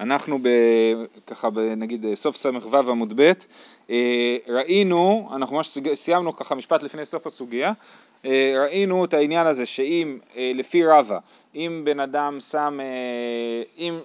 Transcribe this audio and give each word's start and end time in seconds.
אנחנו 0.00 0.38
ב, 0.38 0.48
ככה 1.26 1.50
ב, 1.50 1.58
נגיד 1.58 2.06
סוף 2.14 2.36
ס"ו 2.36 2.90
עמוד 2.90 3.20
ב', 3.20 3.32
אה, 3.90 4.36
ראינו, 4.48 5.28
אנחנו 5.36 5.56
ממש 5.56 5.78
סיימנו 5.94 6.36
ככה 6.36 6.54
משפט 6.54 6.82
לפני 6.82 7.04
סוף 7.04 7.26
הסוגיה, 7.26 7.72
אה, 8.24 8.54
ראינו 8.56 9.04
את 9.04 9.14
העניין 9.14 9.46
הזה 9.46 9.66
שאם 9.66 10.18
אה, 10.36 10.52
לפי 10.54 10.86
רבא, 10.86 11.18
אם 11.54 11.82
בן 11.84 12.00
אדם 12.00 12.40
שם, 12.40 12.78
אם 13.78 13.98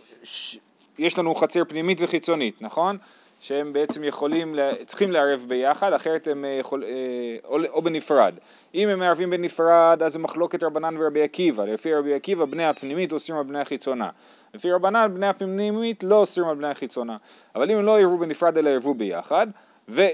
יש 0.98 1.18
לנו 1.18 1.36
חצר 1.36 1.64
פנימית 1.68 1.98
וחיצונית, 2.02 2.62
נכון? 2.62 2.98
שהם 3.40 3.74
בעצם 3.74 4.04
יכולים, 4.04 4.56
צריכים 4.86 5.12
לערב 5.12 5.46
ביחד, 5.48 5.94
אחרת 5.94 6.28
הם 6.28 6.46
יכול, 6.60 6.84
או, 7.44 7.58
או 7.70 7.82
בנפרד. 7.82 8.34
אם 8.76 8.90
הם 8.90 9.00
מערבים 9.00 9.30
בנפרד, 9.30 10.04
אז 10.06 10.14
זה 10.14 10.20
מחלוקת 10.20 10.64
רבנן 10.64 10.96
ורבי 10.98 11.24
עקיבא. 11.24 11.66
לפי 11.66 11.94
רבי 11.94 12.14
עקיבא, 12.14 12.46
בני 12.46 12.66
הפנימית 12.66 13.14
אוסרים 13.14 13.38
על 13.38 13.44
בני 13.44 13.60
החיצונה. 13.60 14.10
לפי 14.54 14.72
רבנן, 14.72 15.12
בני 15.14 15.28
הפנימית 15.28 16.04
לא 16.04 16.16
אוסרים 16.16 16.48
על 16.48 16.56
בני 16.56 16.68
החיצונה. 16.68 17.18
אבל 17.56 17.72
אם 17.72 17.78
הם 17.78 17.86
לא 17.86 18.00
יערבו 18.00 18.18
בנפרד 18.18 18.58
אלא 18.58 18.70
יערבו 18.70 18.94
ביחד, 18.94 19.48
ו... 19.90 20.08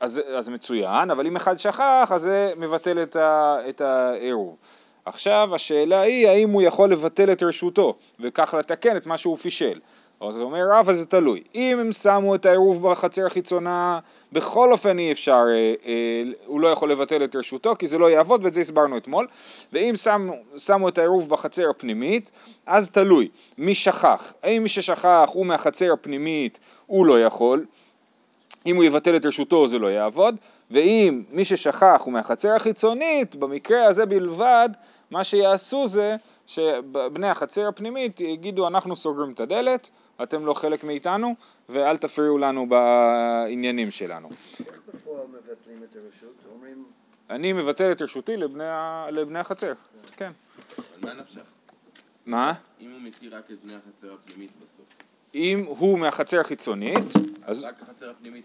אז, 0.00 0.20
אז 0.34 0.48
מצוין, 0.48 1.10
אבל 1.10 1.26
אם 1.26 1.36
אחד 1.36 1.56
שכח, 1.58 2.08
אז 2.14 2.22
זה 2.22 2.52
מבטל 2.56 3.02
את, 3.02 3.16
ה, 3.16 3.56
את 3.68 3.80
העירוב. 3.80 4.56
עכשיו 5.04 5.54
השאלה 5.54 6.00
היא, 6.00 6.28
האם 6.28 6.50
הוא 6.50 6.62
יכול 6.62 6.92
לבטל 6.92 7.32
את 7.32 7.42
רשותו, 7.42 7.94
וכך 8.20 8.54
לתקן 8.58 8.96
את 8.96 9.06
מה 9.06 9.18
שהוא 9.18 9.36
פישל. 9.36 9.80
אז 10.20 10.36
אומר 10.36 10.68
רב, 10.72 10.90
אז 10.90 10.98
זה 10.98 11.06
תלוי. 11.06 11.42
אם 11.54 11.78
הם 11.80 11.92
שמו 11.92 12.34
את 12.34 12.46
העירוב 12.46 12.90
בחצר 12.90 13.26
החיצונה, 13.26 13.98
בכל 14.32 14.72
אופן 14.72 14.98
אי 14.98 15.12
אפשר, 15.12 15.44
אה, 15.48 15.74
אה, 15.86 16.22
הוא 16.46 16.60
לא 16.60 16.68
יכול 16.68 16.90
לבטל 16.90 17.24
את 17.24 17.36
רשותו, 17.36 17.74
כי 17.78 17.86
זה 17.86 17.98
לא 17.98 18.10
יעבוד, 18.10 18.44
ואת 18.44 18.54
זה 18.54 18.60
הסברנו 18.60 18.96
אתמול. 18.96 19.26
ואם 19.72 19.96
שמו, 19.96 20.32
שמו 20.58 20.88
את 20.88 20.98
העירוב 20.98 21.28
בחצר 21.28 21.70
הפנימית, 21.70 22.30
אז 22.66 22.90
תלוי. 22.90 23.28
מי 23.58 23.74
שכח? 23.74 24.32
האם 24.42 24.62
מי 24.62 24.68
ששכח 24.68 25.30
הוא 25.32 25.46
מהחצר 25.46 25.92
הפנימית, 25.92 26.60
הוא 26.86 27.06
לא 27.06 27.20
יכול. 27.20 27.64
אם 28.66 28.76
הוא 28.76 28.84
יבטל 28.84 29.16
את 29.16 29.26
רשותו 29.26 29.66
זה 29.66 29.78
לא 29.78 29.86
יעבוד, 29.86 30.36
ואם 30.70 31.22
מי 31.30 31.44
ששכח 31.44 32.02
הוא 32.04 32.12
מהחצר 32.12 32.48
החיצונית, 32.48 33.36
במקרה 33.36 33.84
הזה 33.84 34.06
בלבד, 34.06 34.68
מה 35.10 35.24
שיעשו 35.24 35.88
זה 35.88 36.16
שבני 36.46 37.28
החצר 37.28 37.68
הפנימית 37.68 38.20
יגידו 38.20 38.68
אנחנו 38.68 38.96
סוגרים 38.96 39.32
את 39.32 39.40
הדלת, 39.40 39.90
אתם 40.22 40.46
לא 40.46 40.54
חלק 40.54 40.84
מאיתנו, 40.84 41.34
ואל 41.68 41.96
תפריעו 41.96 42.38
לנו 42.38 42.68
בעניינים 42.68 43.90
שלנו. 43.90 44.28
אני 47.30 47.52
מבטל 47.52 47.92
את 47.92 48.02
רשותי 48.02 48.36
לבני, 48.36 48.64
לבני 49.10 49.38
החצר, 49.38 49.72
כן. 50.16 50.32
אבל 50.78 51.08
מה 51.08 51.20
נפשך? 51.20 51.40
מה? 52.26 52.52
אם 52.80 52.90
הוא 52.90 53.00
מכיר 53.00 53.36
רק 53.36 53.50
את 53.50 53.66
בני 53.66 53.74
החצר 53.74 54.14
הפנימית 54.14 54.50
בסוף. 54.56 54.86
אם 55.34 55.64
הוא 55.68 55.98
מהחצר 55.98 56.40
החיצונית, 56.40 57.04
אז... 57.44 57.64
רק 57.64 57.82
החצר 57.82 58.10
הפנימית. 58.10 58.44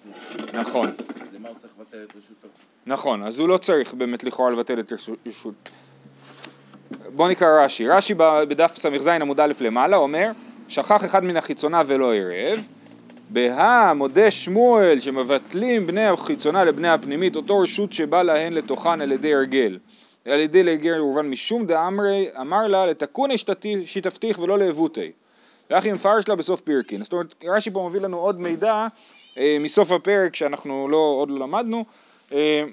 נכון. 0.53 0.87
למה 1.33 1.49
הוא 1.49 1.57
צריך 1.57 1.73
לבטל 1.79 2.03
את 2.03 2.15
רשותו? 2.15 2.47
נכון, 2.85 3.23
אז 3.23 3.39
הוא 3.39 3.49
לא 3.49 3.57
צריך 3.57 3.93
באמת 3.93 4.23
לכאורה 4.23 4.51
לבטל 4.51 4.79
את 4.79 4.93
רשות. 5.25 5.69
בואו 7.15 7.29
נקרא 7.29 7.65
רש"י. 7.65 7.87
רש"י 7.87 8.13
בדף 8.49 8.75
ס"ז 8.75 9.07
עמוד 9.07 9.39
א' 9.39 9.53
למעלה 9.59 9.97
אומר 9.97 10.31
שכח 10.71 11.05
אחד 11.05 11.23
מן 11.23 11.37
החיצונה 11.37 11.81
ולא 11.87 12.13
ערב, 12.13 12.59
בהא 13.29 13.93
מודה 13.93 14.31
שמואל 14.31 14.99
שמבטלים 14.99 15.87
בני 15.87 16.07
החיצונה 16.07 16.63
לבני 16.63 16.89
הפנימית 16.89 17.35
אותו 17.35 17.59
רשות 17.59 17.93
שבא 17.93 18.23
להן 18.23 18.53
לתוכן 18.53 19.01
על 19.01 19.11
ידי 19.11 19.35
הרגל. 19.35 19.77
על 20.25 20.39
ידי 20.39 20.63
להרגל 20.63 20.93
ראובן 20.93 21.29
משום 21.29 21.65
דאמרי 21.65 22.29
אמר 22.41 22.67
לה 22.67 22.85
לתקוני 22.85 23.35
שיתפתיך 23.85 24.39
ולא 24.39 24.59
לעבותי. 24.59 25.11
ואחי 25.69 25.91
מפרש 25.91 26.27
לה 26.27 26.35
בסוף 26.35 26.61
פרקין. 26.61 27.03
זאת 27.03 27.13
אומרת 27.13 27.33
רש"י 27.43 27.71
פה 27.71 27.87
מביא 27.89 28.01
לנו 28.01 28.17
עוד 28.17 28.39
מידע 28.39 28.87
אה, 29.37 29.57
מסוף 29.59 29.91
הפרק 29.91 30.35
שאנחנו 30.35 30.87
לא, 30.87 31.15
עוד 31.17 31.29
לא 31.29 31.39
למדנו 31.39 31.85
אה, 32.33 32.63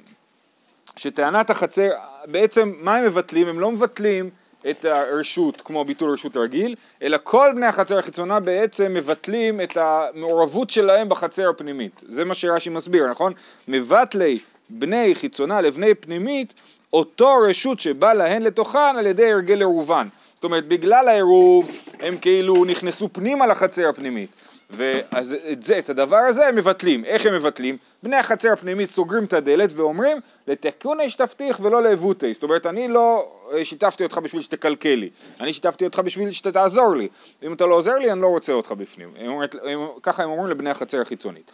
שטענת 0.96 1.50
החצר, 1.50 1.91
בעצם 2.26 2.72
מה 2.81 2.97
הם 2.97 3.04
מבטלים? 3.04 3.48
הם 3.48 3.60
לא 3.60 3.72
מבטלים 3.72 4.31
את 4.70 4.84
הרשות 4.84 5.60
כמו 5.60 5.84
ביטול 5.84 6.10
רשות 6.10 6.36
רגיל, 6.36 6.74
אלא 7.02 7.19
כל 7.22 7.52
בני 7.54 7.66
החצר 7.66 7.98
החיצונה 7.98 8.41
בעצם 8.41 8.94
מבטלים 8.94 9.60
את 9.60 9.76
המעורבות 9.76 10.70
שלהם 10.70 11.08
בחצר 11.08 11.48
הפנימית. 11.48 12.02
זה 12.08 12.24
מה 12.24 12.34
שרש"י 12.34 12.70
מסביר, 12.70 13.10
נכון? 13.10 13.32
מבטלי 13.69 14.38
בני 14.70 15.14
חיצונה 15.14 15.60
לבני 15.60 15.94
פנימית, 15.94 16.54
אותו 16.92 17.34
רשות 17.48 17.80
שבא 17.80 18.12
להן 18.12 18.42
לתוכן 18.42 18.96
על 18.98 19.06
ידי 19.06 19.32
הרגל 19.32 19.58
עירובן. 19.58 20.08
זאת 20.34 20.44
אומרת, 20.44 20.69
בגלל 20.69 21.08
העירוב 21.08 21.70
הם 22.00 22.16
כאילו 22.16 22.64
נכנסו 22.64 23.08
פנימה 23.12 23.46
לחצר 23.46 23.88
הפנימית. 23.88 24.30
ואז 24.71 25.37
את 25.53 25.62
זה, 25.62 25.79
את 25.79 25.91
הדבר 25.91 26.17
הזה 26.17 26.47
הם 26.47 26.56
מבטלים. 26.56 27.05
איך 27.05 27.27
הם 27.27 27.34
מבטלים? 27.34 27.77
בני 28.03 28.17
החצר 28.17 28.53
הפנימית 28.53 28.91
סוגרים 28.91 29.25
את 29.25 29.33
הדלת 29.33 29.73
ואומרים 29.73 30.19
לתקון 30.47 31.01
השתפתיך 31.01 31.61
ולא 31.61 31.83
לעבותי. 31.83 32.34
זאת 32.34 32.43
אומרת, 32.43 32.67
אני 32.67 32.89
לא 32.89 33.33
שיתפתי 33.65 34.05
אותך 34.05 34.19
בשביל 34.19 34.43
שתקלקל 34.43 34.95
לי, 34.95 35.11
אני 35.41 35.53
שיתפתי 35.53 35.84
אותך 35.84 35.99
בשביל 35.99 36.31
שתעזור 36.31 36.97
לי. 36.97 37.09
אם 37.43 37.53
אתה 37.53 37.67
לא 37.67 37.75
עוזר 37.75 37.95
לי, 37.95 38.12
אני 38.12 38.21
לא 38.21 38.27
רוצה 38.27 38.53
אותך 38.53 38.73
בפנים. 38.73 39.11
הם 39.19 39.31
אומרת, 39.31 39.56
הם, 39.65 39.79
ככה 40.03 40.23
הם 40.23 40.31
אומרים 40.31 40.51
לבני 40.51 40.71
החצר 40.71 41.00
החיצונית. 41.00 41.50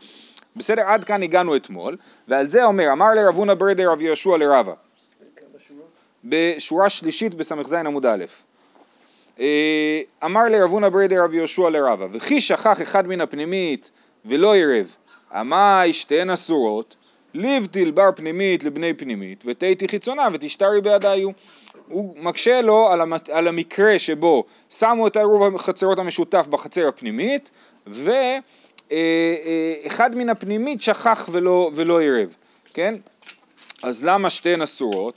בסדר, 0.57 0.83
עד 0.83 1.05
כאן 1.05 1.23
הגענו 1.23 1.57
אתמול, 1.57 1.97
ועל 2.29 2.47
זה 2.47 2.65
אומר, 2.65 2.93
אמר 2.93 3.15
לרבונה 3.15 3.55
ברדר 3.55 3.91
רב 3.91 4.03
יהושע 4.03 4.37
לרבה. 4.37 4.73
בשורה 6.25 6.91
שלישית 6.91 7.35
בס"ז 7.35 7.73
עמוד 7.73 8.07
א'. 8.07 8.25
אה, 9.41 10.01
אמר 10.25 10.45
לרבונה 10.45 10.91
ברדר 10.91 11.25
רב 11.25 11.35
יהושע 11.35 11.71
לרבה, 11.71 12.07
וכי 12.13 12.41
שכח 12.41 12.83
אחד 12.83 13.07
מן 13.07 13.21
הפנימית 13.21 13.91
ולא 14.25 14.57
ערב, 14.57 14.97
עמי 15.33 15.93
שתיהן 15.93 16.31
אסורות, 16.31 16.97
ליבטיל 17.35 17.91
בר 17.91 18.11
פנימית 18.17 18.65
לבני 18.65 18.95
פנימית, 18.95 19.43
ותהייתי 19.47 19.89
חיצונה 19.89 20.29
ותשתרי 20.33 20.81
בידיו. 20.81 21.29
הוא 21.89 22.17
מקשה 22.19 22.61
לו 22.61 22.89
על, 22.93 23.01
המת... 23.01 23.29
על 23.29 23.49
המקרה 23.49 23.99
שבו 23.99 24.45
שמו 24.71 25.07
את 25.07 25.17
העירוב 25.17 25.57
החצרות 25.57 25.99
המשותף 25.99 26.47
בחצר 26.51 26.89
הפנימית, 26.89 27.51
ואחד 27.87 28.11
אה, 28.93 29.99
אה, 30.01 30.09
מן 30.15 30.29
הפנימית 30.29 30.83
שכח 30.83 31.29
ולא, 31.33 31.71
ולא 31.75 32.03
ערב, 32.03 32.35
כן? 32.75 32.95
אז 33.83 34.05
למה 34.05 34.31
שתיהן 34.31 34.63
אסורות? 34.63 35.15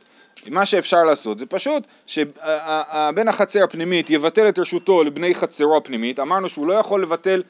מה 0.50 0.66
שאפשר 0.66 1.04
לעשות 1.04 1.40
זה 1.40 1.46
פשוט 1.46 1.84
שבן 2.06 3.28
החצר 3.28 3.64
הפנימית 3.64 4.10
יבטל 4.10 4.50
את 4.50 4.60
רשותו 4.60 5.04
לבני 5.04 5.36
חצרו 5.36 5.78
הפנימית, 5.78 6.20
אמרנו 6.20 6.50
שהוא 6.50 6.68
לא 6.68 6.74
יכול 6.74 7.02
לבטל, 7.02 7.44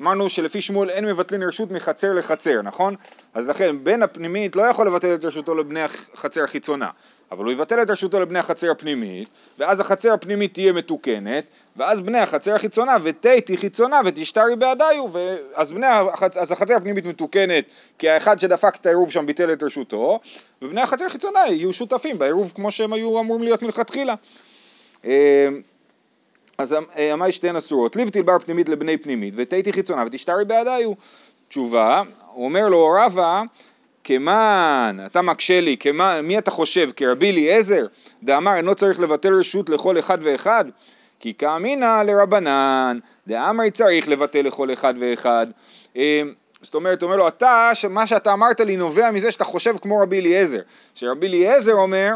אמרנו 0.00 0.28
שלפי 0.28 0.60
שמואל 0.60 0.90
אין 0.90 1.04
מבטלין 1.04 1.42
רשות 1.42 1.70
מחצר 1.70 2.12
לחצר, 2.12 2.62
נכון? 2.62 2.94
אז 3.34 3.48
לכן 3.48 3.84
בן 3.84 4.02
הפנימית 4.02 4.56
לא 4.56 4.62
יכול 4.62 4.86
לבטל 4.86 5.14
את 5.14 5.24
רשותו 5.24 5.54
לבני 5.54 5.80
החצר 5.82 6.44
החיצונה, 6.44 6.90
אבל 7.32 7.44
הוא 7.44 7.52
יבטל 7.52 7.82
את 7.82 7.90
רשותו 7.90 8.20
לבני 8.20 8.38
החצר 8.38 8.70
הפנימית, 8.70 9.28
ואז 9.58 9.80
החצר 9.80 10.12
הפנימית 10.12 10.54
תהיה 10.54 10.72
מתוקנת, 10.72 11.44
ואז 11.76 12.00
בני 12.00 12.18
החצר 12.18 12.54
החיצונה 12.54 12.96
ותהי 13.02 13.56
חיצונה 13.56 14.00
ותשתרי 14.04 14.56
בעדיו, 14.56 15.06
ואז 15.12 15.74
החצ... 16.12 16.36
אז 16.36 16.52
החצר 16.52 16.76
הפנימית 16.76 17.06
מתוקנת 17.06 17.64
כי 17.98 18.08
האחד 18.08 18.38
שדפק 18.38 18.76
את 18.76 18.86
העירוב 18.86 19.10
שם 19.10 19.26
ביטל 19.26 19.52
את 19.52 19.62
רשותו, 19.62 20.20
ובני 20.62 20.80
החצר 20.80 21.04
החיצונה 21.04 21.40
יהיו 21.46 21.72
שותפים 21.72 22.18
בעירוב 22.18 22.52
כמו 22.54 22.70
שהם 22.70 22.92
היו 22.92 23.20
אמורים 23.20 23.42
להיות 23.42 23.62
מלכתחילה. 23.62 24.14
אמ, 25.04 25.10
אז 26.58 26.72
אמי 26.72 27.24
אמ, 27.26 27.30
שתיהן 27.30 27.56
אסורות, 27.56 27.96
ליבטיל 27.96 28.22
בר 28.22 28.38
פנימית 28.38 28.68
לבני 28.68 28.96
פנימית 28.96 29.34
ותהי 29.36 29.72
חיצונה 29.72 30.04
ותשתרי 30.06 30.44
בעדיו. 30.44 30.92
תשובה, 31.48 32.02
הוא 32.32 32.44
אומר 32.44 32.68
לו 32.68 32.88
רבא 33.00 33.42
כמן, 34.04 34.98
אתה 35.06 35.22
מקשה 35.22 35.60
לי, 35.60 35.76
כמן, 35.76 36.20
מי 36.24 36.38
אתה 36.38 36.50
חושב, 36.50 36.90
כרבי 36.96 37.30
אליעזר, 37.30 37.86
דאמר 38.22 38.56
אינו 38.56 38.74
צריך 38.74 39.00
לבטל 39.00 39.34
רשות 39.34 39.70
לכל 39.70 39.98
אחד 39.98 40.18
ואחד? 40.22 40.64
כי 41.20 41.34
כאמינא 41.34 42.02
לרבנן, 42.02 42.98
דאמרי 43.26 43.70
צריך 43.70 44.08
לבטל 44.08 44.42
לכל 44.42 44.72
אחד 44.72 44.94
ואחד. 44.98 45.46
אמ, 45.96 46.32
זאת 46.62 46.74
אומרת, 46.74 47.02
אומר 47.02 47.16
לו, 47.16 47.28
אתה, 47.28 47.70
מה 47.90 48.06
שאתה 48.06 48.32
אמרת 48.32 48.60
לי 48.60 48.76
נובע 48.76 49.10
מזה 49.10 49.30
שאתה 49.30 49.44
חושב 49.44 49.74
כמו 49.82 49.98
רבי 49.98 50.20
אליעזר. 50.20 50.60
שרבי 50.94 51.26
אליעזר 51.26 51.72
אומר, 51.72 52.10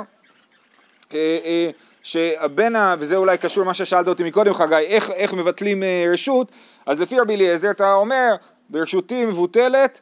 אה, 1.14 1.38
אה, 1.44 1.70
שהבן, 2.02 2.72
וזה 2.98 3.16
אולי 3.16 3.38
קשור 3.38 3.64
למה 3.64 3.74
ששאלת 3.74 4.08
אותי 4.08 4.24
מקודם 4.24 4.54
חגי, 4.54 4.74
איך, 4.76 5.10
איך 5.10 5.34
מבטלים 5.34 5.82
אה, 5.82 6.04
רשות, 6.12 6.52
אז 6.86 7.00
לפי 7.00 7.20
רבי 7.20 7.34
אליעזר 7.34 7.70
אתה 7.70 7.92
אומר, 7.92 8.34
ברשותי 8.70 9.26
מבוטלת, 9.26 10.00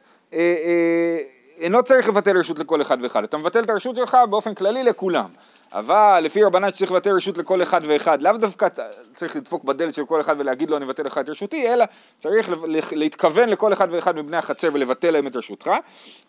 אינו 1.59 1.83
צריך 1.83 2.07
לבטל 2.07 2.37
רשות 2.37 2.59
לכל 2.59 2.81
אחד 2.81 2.97
ואחד, 3.01 3.23
אתה 3.23 3.37
מבטל 3.37 3.63
את 3.63 3.69
הרשות 3.69 3.95
שלך 3.95 4.17
באופן 4.29 4.53
כללי 4.53 4.83
לכולם. 4.83 5.29
אבל 5.73 6.21
לפי 6.23 6.43
רבנן 6.43 6.69
שצריך 6.69 6.91
לבטל 6.91 7.11
רשות 7.11 7.37
לכל 7.37 7.63
אחד 7.63 7.81
ואחד, 7.87 8.21
לאו 8.21 8.37
דווקא 8.37 8.67
צריך 9.15 9.35
לדפוק 9.35 9.63
בדלת 9.63 9.93
של 9.93 10.05
כל 10.05 10.21
אחד 10.21 10.35
ולהגיד 10.39 10.69
לו 10.69 10.77
אני 10.77 10.85
מבטל 10.85 11.03
לך 11.03 11.17
את 11.17 11.29
רשותי, 11.29 11.73
אלא 11.73 11.85
צריך 12.19 12.49
להתכוון 12.91 13.49
לכל 13.49 13.73
אחד 13.73 13.87
ואחד 13.91 14.15
מבני 14.15 14.37
החצר 14.37 14.69
ולבטל 14.73 15.11
להם 15.11 15.27
את 15.27 15.35
רשותך. 15.35 15.71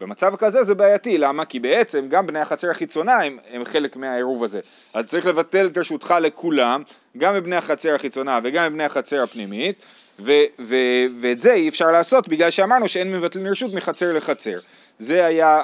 במצב 0.01 0.37
כזה 0.37 0.65
זה 0.65 0.75
בעייתי, 0.75 1.19
למה? 1.19 1.45
כי 1.45 1.61
בעצם 1.61 2.09
גם 2.09 2.27
בני 2.27 2.39
החצר 2.39 2.71
החיצונה 2.71 3.23
הם, 3.23 3.39
הם 3.51 3.65
חלק 3.65 3.97
מהעירוב 3.97 4.45
הזה. 4.45 4.61
אז 4.95 5.07
צריך 5.07 5.27
לבטל 5.27 5.67
את 5.67 5.79
רשותך 5.79 6.15
לכולם, 6.21 6.83
גם 7.19 7.35
מבני 7.35 7.57
החצר 7.57 7.95
החיצונה 7.95 8.39
וגם 8.43 8.65
מבני 8.65 8.85
החצר 8.85 9.23
הפנימית, 9.23 9.77
ו- 10.21 10.45
ו- 10.61 11.07
ואת 11.21 11.41
זה 11.41 11.53
אי 11.53 11.69
אפשר 11.69 11.91
לעשות 11.91 12.29
בגלל 12.29 12.51
שאמרנו 12.51 12.89
שאין 12.89 13.13
מבטלים 13.13 13.47
רשות 13.47 13.75
מחצר 13.75 14.13
לחצר. 14.13 14.59
זה 14.99 15.27
היה 15.27 15.61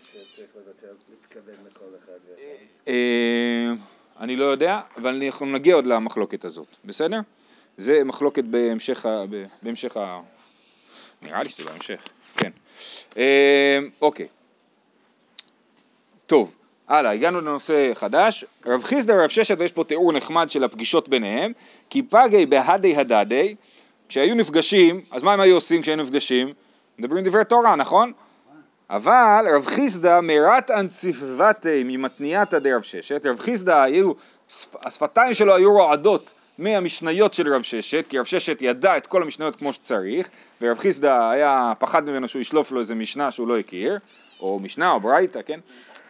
שצריך 0.00 0.48
להתכוון? 1.10 1.54
אה, 2.88 3.72
אני 4.20 4.36
לא 4.36 4.44
יודע, 4.44 4.80
אבל 4.96 5.22
אנחנו 5.22 5.46
נגיע 5.46 5.74
עוד 5.74 5.86
למחלוקת 5.86 6.44
הזאת, 6.44 6.66
בסדר? 6.84 7.20
זה 7.78 8.04
מחלוקת 8.04 8.44
בהמשך 8.44 9.06
ה... 9.06 9.24
בהמשך 9.62 9.96
ה... 9.96 10.20
נראה 11.22 11.42
לי 11.42 11.48
שזה 11.48 11.64
בהמשך, 11.64 12.08
כן. 12.36 12.50
אה, 13.16 13.78
אוקיי. 14.00 14.28
טוב, 16.26 16.54
הלאה, 16.88 17.12
הגענו 17.12 17.40
לנושא 17.40 17.94
חדש. 17.94 18.44
רב 18.66 18.82
חיסדא 18.82 19.12
ורב 19.12 19.28
ששת, 19.28 19.54
ויש 19.58 19.72
פה 19.72 19.84
תיאור 19.84 20.12
נחמד 20.12 20.50
של 20.50 20.64
הפגישות 20.64 21.08
ביניהם, 21.08 21.52
כי 21.90 22.02
פגי 22.02 22.46
בהדי 22.46 22.96
הדדי, 22.96 23.54
כשהיו 24.08 24.34
נפגשים, 24.34 25.00
אז 25.10 25.22
מה 25.22 25.32
הם 25.32 25.40
היו 25.40 25.54
עושים 25.54 25.82
כשהיו 25.82 25.96
נפגשים? 25.96 26.52
מדברים 26.98 27.24
דברי 27.24 27.44
תורה, 27.44 27.76
נכון? 27.76 28.12
אבל 28.90 29.44
רב 29.54 29.66
חיסדא 29.66 30.20
מרת 30.20 30.70
אנציפבתי 30.70 31.82
ממתנייתא 31.84 32.58
דרב 32.58 32.82
ששת, 32.82 33.26
רב 33.26 33.38
חיסדא 33.40 33.82
היו, 33.82 34.12
שפ- 34.48 34.86
השפתיים 34.86 35.34
שלו 35.34 35.54
היו 35.56 35.72
רועדות 35.72 36.32
מהמשניות 36.58 37.34
של 37.34 37.54
רב 37.54 37.62
ששת, 37.62 38.04
כי 38.08 38.18
רב 38.18 38.24
ששת 38.24 38.58
ידע 38.60 38.96
את 38.96 39.06
כל 39.06 39.22
המשניות 39.22 39.56
כמו 39.56 39.72
שצריך, 39.72 40.28
ורב 40.60 40.78
חיסדא 40.78 41.30
היה 41.30 41.72
פחד 41.78 42.04
ממנו 42.08 42.28
שהוא 42.28 42.40
ישלוף 42.40 42.72
לו 42.72 42.80
איזה 42.80 42.94
משנה 42.94 43.30
שהוא 43.30 43.48
לא 43.48 43.58
הכיר, 43.58 43.98
או 44.40 44.58
משנה 44.62 44.90
או 44.90 45.00
ברייתא, 45.00 45.40
כן? 45.46 45.60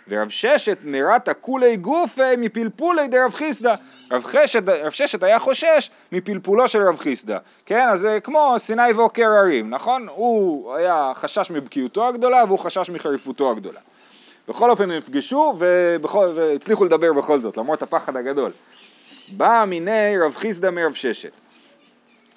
ורב 0.08 0.28
ששת 0.28 0.78
מרתא 0.84 1.32
כולי 1.40 1.76
גופי 1.76 2.37
מפלפולי 2.38 3.08
דרב 3.08 3.34
חיסדא. 3.34 3.75
רב, 4.10 4.26
רב 4.66 4.90
ששת 4.90 5.22
היה 5.22 5.38
חושש 5.38 5.90
מפלפולו 6.12 6.69
של 6.69 6.82
רב 6.82 6.99
חיסדא. 6.99 7.38
כן, 7.66 7.88
אז 7.88 8.00
זה 8.00 8.19
כמו 8.22 8.55
סיני 8.58 8.93
ועוקר 8.96 9.28
הרים, 9.28 9.70
נכון? 9.70 10.08
הוא 10.08 10.75
היה 10.75 11.12
חשש 11.14 11.50
מבקיאותו 11.50 12.08
הגדולה 12.08 12.44
והוא 12.46 12.58
חשש 12.58 12.90
מחריפותו 12.90 13.50
הגדולה. 13.50 13.81
בכל 14.49 14.70
אופן 14.70 14.84
הם 14.84 14.96
נפגשו 14.96 15.56
והצליחו 16.34 16.84
לדבר 16.84 17.12
בכל 17.12 17.38
זאת, 17.38 17.56
למרות 17.56 17.82
הפחד 17.82 18.16
הגדול. 18.16 18.50
בא 19.28 19.64
מיני 19.66 20.19
רב 20.25 20.34
חיסדא 20.34 20.70
מרב 20.70 20.94
ששת. 20.94 21.32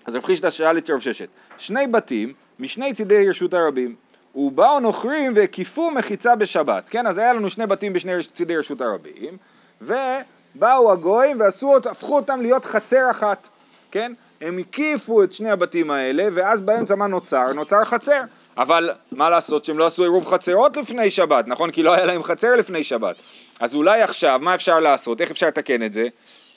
אז 0.05 0.15
רב 0.15 0.23
חיסדא 0.23 0.49
שאל 0.49 0.77
את 0.77 0.89
רב 0.89 0.99
ששת, 0.99 1.27
שני 1.57 1.87
בתים 1.87 2.33
משני 2.59 2.93
צידי 2.93 3.29
רשות 3.29 3.53
הרבים, 3.53 3.95
ובאו 4.35 4.79
נוכרים 4.79 5.33
והקיפו 5.35 5.91
מחיצה 5.91 6.35
בשבת, 6.35 6.83
כן? 6.89 7.07
אז 7.07 7.17
היה 7.17 7.33
לנו 7.33 7.49
שני 7.49 7.67
בתים 7.67 7.93
בשני 7.93 8.11
צידי 8.33 8.57
רשות 8.57 8.81
הרבים, 8.81 9.37
ובאו 9.81 10.91
הגויים 10.91 11.39
ועשו, 11.39 11.77
הפכו 11.77 12.15
אותם 12.15 12.41
להיות 12.41 12.65
חצר 12.65 13.11
אחת, 13.11 13.47
כן? 13.91 14.13
הם 14.41 14.57
הקיפו 14.57 15.23
את 15.23 15.33
שני 15.33 15.51
הבתים 15.51 15.91
האלה, 15.91 16.27
ואז 16.33 16.61
באמצע 16.61 16.95
מה 16.95 17.07
נוצר? 17.07 17.53
נוצר 17.53 17.85
חצר. 17.85 18.21
אבל 18.57 18.89
מה 19.11 19.29
לעשות 19.29 19.65
שהם 19.65 19.77
לא 19.77 19.85
עשו 19.85 20.03
עירוב 20.03 20.25
חצרות 20.25 20.77
לפני 20.77 21.11
שבת, 21.11 21.47
נכון? 21.47 21.71
כי 21.71 21.83
לא 21.83 21.93
היה 21.93 22.05
להם 22.05 22.23
חצר 22.23 22.55
לפני 22.55 22.83
שבת. 22.83 23.15
אז 23.59 23.75
אולי 23.75 24.01
עכשיו, 24.01 24.39
מה 24.41 24.55
אפשר 24.55 24.79
לעשות? 24.79 25.21
איך 25.21 25.31
אפשר 25.31 25.47
לתקן 25.47 25.83
את 25.83 25.93
זה? 25.93 26.07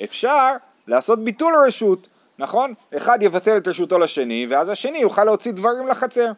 אפשר 0.05 0.49
לעשות 0.89 1.25
ביטול 1.25 1.55
רשות, 1.67 2.09
נכון? 2.39 2.75
אחד 2.97 3.23
יבטל 3.23 3.57
את 3.57 3.69
רשותו 3.69 3.99
לשני, 3.99 4.47
ואז 4.51 4.69
השני 4.69 4.99
יוכל 4.99 5.25
להוציא 5.25 5.53
דברים 5.53 5.89
לחצר. 5.89 6.33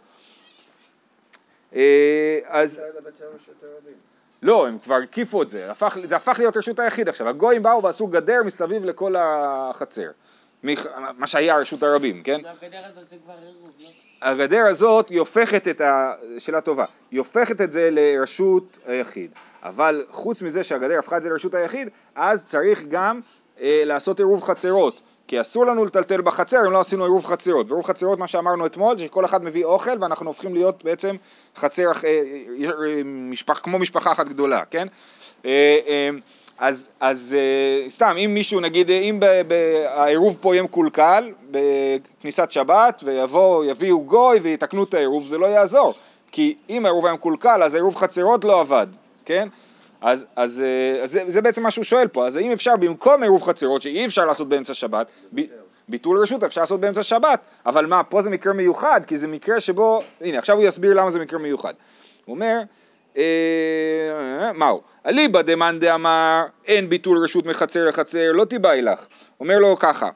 אה, 1.75 2.39
אז. 2.45 2.81
לא, 4.43 4.67
הם 4.67 4.79
כבר 4.79 4.95
הקיפו 4.95 5.43
את 5.43 5.51
זה, 5.51 5.71
הפך, 5.71 5.99
זה 6.05 6.17
הפך 6.17 6.37
להיות 6.39 6.57
רשות 6.57 6.79
היחיד 6.79 7.09
עכשיו. 7.09 7.29
הגויים 7.29 7.63
באו 7.63 7.83
ועשו 7.83 8.07
גדר 8.07 8.43
מסביב 8.45 8.85
לכל 8.85 9.15
החצר. 9.19 10.11
מה 10.63 11.27
שהיה 11.27 11.57
רשות 11.57 11.83
הרבים, 11.83 12.23
כן? 12.23 12.41
לא? 12.41 12.49
הגדר 14.23 14.67
הזאת 14.67 15.09
היא 15.09 15.19
הופכת 15.19 15.69
את 15.69 15.81
ה... 15.81 16.13
שאלה 16.39 16.61
טובה, 16.61 16.85
היא 17.11 17.19
הופכת 17.19 17.61
את 17.61 17.73
זה 17.73 17.89
לרשות 17.93 18.79
היחיד. 18.87 19.31
אבל 19.63 20.07
חוץ 20.11 20.43
מזה 20.43 20.63
שהגדר 20.63 20.99
הפכה 20.99 21.17
את 21.17 21.23
זה 21.23 21.29
לרשות 21.29 21.55
היחיד, 21.55 21.89
אז 22.15 22.45
צריך 22.45 22.83
גם 22.89 23.21
אה, 23.61 23.83
לעשות 23.85 24.19
עירוב 24.19 24.43
חצרות. 24.43 25.01
כי 25.29 25.41
אסור 25.41 25.67
לנו 25.67 25.85
לטלטל 25.85 26.21
בחצר 26.21 26.67
אם 26.67 26.73
לא 26.73 26.81
עשינו 26.81 27.05
עירוב 27.05 27.27
חצרות. 27.27 27.67
ועירוב 27.67 27.87
חצרות, 27.87 28.19
מה 28.19 28.27
שאמרנו 28.27 28.67
אתמול, 28.67 28.99
שכל 28.99 29.25
אחד 29.25 29.45
מביא 29.45 29.65
אוכל 29.65 29.91
ואנחנו 30.01 30.27
הופכים 30.31 30.55
להיות 30.55 30.85
בעצם 30.85 31.17
חצר, 31.57 31.83
אה, 31.83 31.91
אה, 32.05 32.71
אה, 32.87 33.03
משפח, 33.05 33.59
כמו 33.59 33.79
משפחה 33.79 34.13
אחת 34.13 34.27
גדולה, 34.29 34.63
כן? 34.65 34.89
אז, 36.59 36.89
אז 37.01 37.37
סתם, 37.89 38.17
אם 38.25 38.35
מישהו, 38.35 38.61
נגיד, 38.61 38.91
אם 38.91 39.21
העירוב 39.87 40.39
פה 40.41 40.55
יהיה 40.55 40.63
מקולקל 40.63 41.33
בכניסת 41.51 42.51
שבת, 42.51 43.03
ויבואו, 43.05 43.65
יביאו 43.65 44.01
גוי 44.01 44.39
ויתקנו 44.39 44.85
את 44.85 44.95
העירוב, 44.95 45.27
זה 45.27 45.39
לא 45.39 45.47
יעזור. 45.47 45.95
כי 46.33 46.57
אם 46.71 46.85
העירוב 46.87 47.07
היה 47.07 47.15
מקולקל, 47.15 47.63
אז 47.63 47.75
העירוב 47.75 47.97
חצרות 47.97 48.45
לא 48.45 48.61
עבד, 48.61 48.87
כן? 49.25 49.49
אז, 50.01 50.27
אז, 50.37 50.63
אה, 50.63 51.03
אז 51.03 51.11
זה, 51.11 51.23
זה 51.27 51.43
בעצם 51.43 51.63
מה 51.63 51.71
שהוא 51.71 51.85
שואל 51.85 52.09
פה, 52.09 52.27
אז 52.27 52.37
האם 52.37 52.51
אפשר 52.51 52.77
במקום 52.77 53.23
עירוב 53.23 53.43
חצרות, 53.43 53.83
שאי 53.83 54.07
אפשר 54.07 54.25
לעשות 54.25 54.49
באמצע 54.49 54.75
שבת, 54.75 55.07
ב, 55.35 55.41
ביטול 55.89 56.19
רשות 56.19 56.45
אפשר 56.45 56.61
לעשות 56.61 56.81
באמצע 56.81 57.03
שבת, 57.03 57.41
אבל 57.67 57.87
מה, 57.87 58.03
פה 58.03 58.23
זה 58.23 58.31
מקרה 58.31 58.53
מיוחד, 58.53 59.01
כי 59.07 59.19
זה 59.19 59.29
מקרה 59.29 59.61
שבו, 59.61 60.01
הנה 60.21 60.39
עכשיו 60.39 60.57
הוא 60.57 60.65
יסביר 60.65 60.95
למה 60.95 61.11
זה 61.11 61.19
מקרה 61.19 61.39
מיוחד. 61.39 61.75
הוא 62.25 62.35
אומר, 62.35 62.59
אה, 63.17 64.53
מהו? 64.55 64.81
אליבא 65.07 65.43
דמאן 65.43 65.79
דאמר 65.79 66.43
אין 66.67 66.89
ביטול 66.89 67.25
רשות 67.25 67.47
מחצר 67.47 67.89
לחצר 67.89 68.33
לא 68.33 68.45
תיבאי 68.45 68.83
לך. 68.83 69.07
אומר 69.41 69.59
לו 69.59 69.77
ככה, 69.79 70.11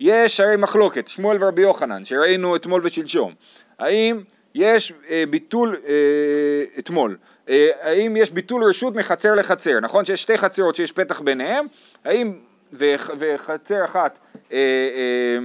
יש 0.00 0.40
הרי 0.40 0.56
מחלוקת, 0.56 1.08
שמואל 1.08 1.44
ורבי 1.44 1.62
יוחנן, 1.62 2.04
שראינו 2.04 2.56
אתמול 2.56 2.80
ושלשום. 2.84 3.34
האם 3.78 4.20
יש 4.54 4.92
אה, 5.10 5.24
ביטול, 5.30 5.76
אה, 5.86 5.92
אתמול, 6.78 7.16
אה, 7.48 7.70
האם 7.80 8.16
יש 8.16 8.30
ביטול 8.30 8.64
רשות 8.64 8.94
מחצר 8.94 9.34
לחצר, 9.34 9.80
נכון 9.80 10.04
שיש 10.04 10.22
שתי 10.22 10.38
חצרות 10.38 10.74
שיש 10.74 10.92
פתח 10.92 11.20
ביניהם, 11.20 11.66
האם, 12.04 12.38
וח, 12.72 13.10
וחצר 13.18 13.84
אחת, 13.84 14.18
אה, 14.52 14.58
אה, 14.58 15.38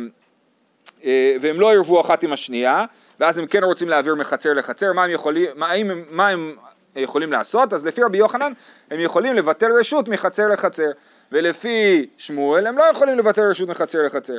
אה, 1.05 1.35
והם 1.41 1.59
לא 1.59 1.73
ערבו 1.73 2.01
אחת 2.01 2.23
עם 2.23 2.33
השנייה, 2.33 2.85
ואז 3.19 3.37
הם 3.37 3.47
כן 3.47 3.63
רוצים 3.63 3.89
להעביר 3.89 4.15
מחצר 4.15 4.53
לחצר, 4.53 4.93
מה 4.93 5.03
הם 5.03 5.11
יכולים, 5.11 5.49
מה, 5.55 5.67
האם 5.67 6.03
מה 6.09 6.29
הם 6.29 6.55
יכולים 6.95 7.31
לעשות? 7.31 7.73
אז 7.73 7.85
לפי 7.85 8.03
רבי 8.03 8.17
יוחנן 8.17 8.51
הם 8.91 8.99
יכולים 8.99 9.35
לבטל 9.35 9.71
רשות 9.79 10.07
מחצר 10.07 10.47
לחצר, 10.47 10.91
ולפי 11.31 12.07
שמואל 12.17 12.67
הם 12.67 12.77
לא 12.77 12.83
יכולים 12.83 13.17
לבטל 13.17 13.41
רשות 13.41 13.69
מחצר 13.69 14.01
לחצר. 14.05 14.37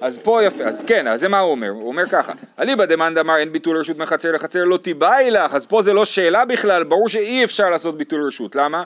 אז 0.00 0.18
פה 0.18 0.42
יפה, 0.44 0.64
אז 0.64 0.84
כן, 0.86 1.06
אז 1.06 1.20
זה 1.20 1.28
מה 1.28 1.38
הוא 1.38 1.50
אומר, 1.50 1.68
הוא 1.68 1.88
אומר 1.88 2.06
ככה, 2.06 2.32
אליבא 2.58 2.84
דמאן 2.84 3.14
דאמר 3.14 3.36
אין 3.36 3.52
ביטול 3.52 3.76
רשות 3.76 3.98
מחצר 3.98 4.32
לחצר 4.32 4.64
לא 4.64 4.76
תיבאי 4.76 5.30
לך, 5.30 5.54
אז 5.54 5.66
פה 5.66 5.82
זה 5.82 5.92
לא 5.92 6.04
שאלה 6.04 6.44
בכלל, 6.44 6.84
ברור 6.84 7.08
שאי 7.08 7.44
אפשר 7.44 7.70
לעשות 7.70 7.96
ביטול 7.96 8.26
רשות, 8.26 8.54
למה? 8.54 8.82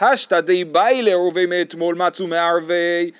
השתא 0.00 0.40
די 0.40 0.64
באי 0.64 1.02
לערבי 1.02 1.46
מאתמול 1.46 1.94
מצאו 1.94 2.26
מערבי 2.26 3.10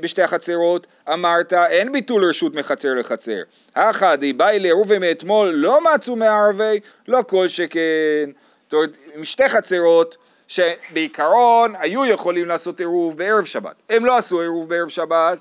בשתי 0.00 0.22
החצרות, 0.22 0.86
אמרת 1.12 1.52
אין 1.52 1.92
ביטול 1.92 2.24
רשות 2.24 2.54
מחצר 2.54 2.94
לחצר. 2.94 3.42
הכא 3.76 4.16
די 4.16 4.32
באי 4.32 4.58
לערבי 4.58 4.98
מאתמול 4.98 5.48
לא 5.48 5.80
מצאו 5.94 6.16
מערבי, 6.16 6.80
לא 7.08 7.22
כל 7.26 7.48
שכן. 7.48 8.30
זאת 8.64 8.72
אומרת, 8.72 8.96
עם 9.14 9.24
שתי 9.24 9.48
חצרות 9.48 10.16
שבעיקרון 10.48 11.74
היו 11.78 12.04
יכולים 12.06 12.46
לעשות 12.48 12.80
עירוב 12.80 13.16
בערב 13.18 13.44
שבת. 13.44 13.74
הם 13.90 14.04
לא 14.04 14.16
עשו 14.16 14.40
עירוב 14.40 14.68
בערב 14.68 14.88
שבת, 14.88 15.38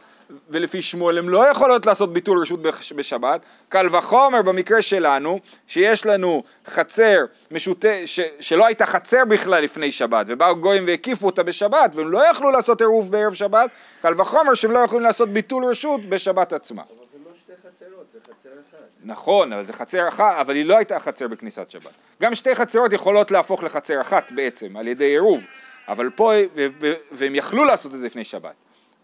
ולפי 0.49 0.81
שמואל 0.81 1.17
הם 1.17 1.29
לא 1.29 1.47
יכולות 1.47 1.85
לעשות 1.85 2.13
ביטול 2.13 2.39
רשות 2.39 2.61
בש- 2.61 2.93
בשבת. 2.93 3.41
קל 3.69 3.95
וחומר 3.95 4.41
במקרה 4.41 4.81
שלנו, 4.81 5.39
שיש 5.67 6.05
לנו 6.05 6.43
חצר 6.67 7.17
משוט... 7.51 7.85
ש... 8.05 8.19
שלא 8.39 8.65
הייתה 8.65 8.85
חצר 8.85 9.25
בכלל 9.29 9.63
לפני 9.63 9.91
שבת, 9.91 10.25
ובאו 10.29 10.55
גויים 10.55 10.83
והקיפו 10.87 11.25
אותה 11.25 11.43
בשבת, 11.43 11.91
והם 11.93 12.11
לא 12.11 12.29
יכלו 12.29 12.51
לעשות 12.51 12.81
עירוב 12.81 13.11
בערב 13.11 13.33
שבת, 13.33 13.69
קל 14.01 14.21
וחומר 14.21 14.53
שהם 14.53 14.71
לא 14.71 14.79
יכולים 14.79 15.03
לעשות 15.03 15.29
ביטול 15.29 15.65
רשות 15.65 16.05
בשבת 16.05 16.53
עצמה. 16.53 16.83
חצרות, 17.63 18.05
זה 18.13 18.19
חצר 18.23 18.49
אחת. 18.69 18.77
נכון, 19.03 19.53
אבל 19.53 19.65
זה 19.65 19.73
חצר 19.73 20.07
אחת, 20.07 20.35
אבל 20.41 20.55
היא 20.55 20.65
לא 20.65 20.77
הייתה 20.77 20.99
חצר 20.99 21.27
בכניסת 21.27 21.69
שבת. 21.69 21.91
גם 22.21 22.35
שתי 22.35 22.55
חצרות 22.55 22.93
יכולות 22.93 23.31
להפוך 23.31 23.63
לחצר 23.63 24.01
אחת 24.01 24.31
בעצם, 24.31 24.77
על 24.77 24.87
ידי 24.87 25.05
עירוב, 25.05 25.43
אבל 25.87 26.09
פה, 26.09 26.31
והם 27.11 27.35
יכלו 27.35 27.65
לעשות 27.65 27.93
את 27.93 27.99
זה 27.99 28.05
לפני 28.05 28.23
שבת. 28.23 28.55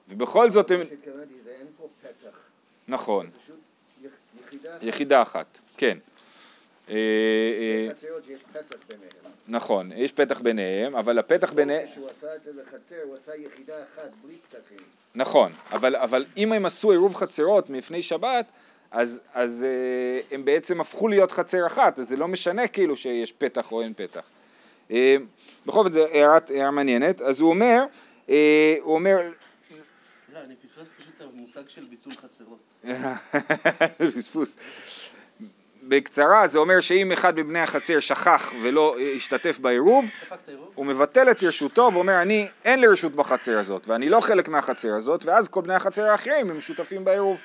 ובכל 0.10 0.50
זאת 0.50 0.72
הם. 0.72 0.82
נכון, 2.88 3.30
יחידה 4.46 4.76
אחת. 4.76 4.84
יחידה 4.84 5.22
אחת, 5.22 5.46
כן. 5.78 5.98
נכון, 9.48 9.92
יש 9.96 10.12
פתח 10.12 10.40
ביניהם, 10.40 10.96
אבל 10.96 11.20
הפתח 11.20 11.54
ביניהם, 11.54 11.88
כשהוא 11.88 12.10
עשה 12.10 12.36
את 12.36 12.44
זה 12.44 12.52
לחצר, 12.54 12.96
הוא 13.04 13.16
עשה 13.16 13.36
יחידה 13.36 13.84
אחת 13.84 14.10
בלי 14.24 14.36
פתחים. 14.50 14.88
נכון, 15.16 15.52
אבל, 15.72 15.96
אבל 15.96 16.26
אם 16.38 16.54
הם 16.54 16.66
עשו 16.66 16.92
עירוב 16.92 17.16
חצרות 17.16 17.70
מלפני 17.70 18.02
שבת, 18.02 18.46
אז, 18.92 19.22
אז 19.34 19.66
אה, 19.70 20.36
הם 20.36 20.46
בעצם 20.46 20.82
הפכו 20.82 21.08
להיות 21.08 21.32
חצר 21.32 21.68
אחת, 21.68 22.00
אז 22.00 22.10
זה 22.10 22.16
לא 22.16 22.28
משנה 22.28 22.68
כאילו 22.68 22.98
שיש 22.98 23.32
פתח 23.32 23.72
או 23.72 23.82
אין 23.82 23.94
פתח. 23.94 24.24
אה, 24.92 25.16
בכל 25.66 25.84
זאת 25.84 25.94
זו 25.94 26.06
הערה 26.08 26.72
מעניינת, 26.72 27.22
אז 27.22 27.42
הוא 27.42 27.50
אומר, 27.50 27.84
אה, 28.30 28.76
הוא 28.82 28.96
אומר, 28.96 29.18
סליחה, 30.26 30.42
אני 30.44 30.56
פספסתי 30.56 31.02
פשוט 31.02 31.14
את 31.18 31.22
המושג 31.34 31.70
של 31.70 31.82
ביטול 31.90 32.14
חצרות. 32.14 32.60
פספוס. 34.18 34.58
בקצרה 35.84 36.48
זה 36.48 36.60
אומר 36.60 36.80
שאם 36.80 37.12
אחד 37.12 37.40
מבני 37.40 37.60
החצר 37.60 38.00
שכח 38.00 38.52
ולא 38.62 38.96
השתתף 39.16 39.60
בעירוב? 39.60 40.06
הוא 40.76 40.86
מבטל 40.86 41.32
את 41.32 41.44
רשותו 41.44 41.90
ואומר 41.94 42.22
אני 42.22 42.48
אין 42.66 42.82
לי 42.82 42.88
רשות 42.88 43.16
בחצר 43.16 43.60
הזאת 43.60 43.88
ואני 43.88 44.10
לא 44.10 44.22
חלק 44.22 44.48
מהחצר 44.48 44.96
הזאת 44.96 45.26
ואז 45.26 45.48
כל 45.48 45.62
בני 45.62 45.74
החצר 45.74 46.04
האחרים 46.04 46.50
הם 46.50 46.62
שותפים 46.62 47.06
בעירוב. 47.06 47.40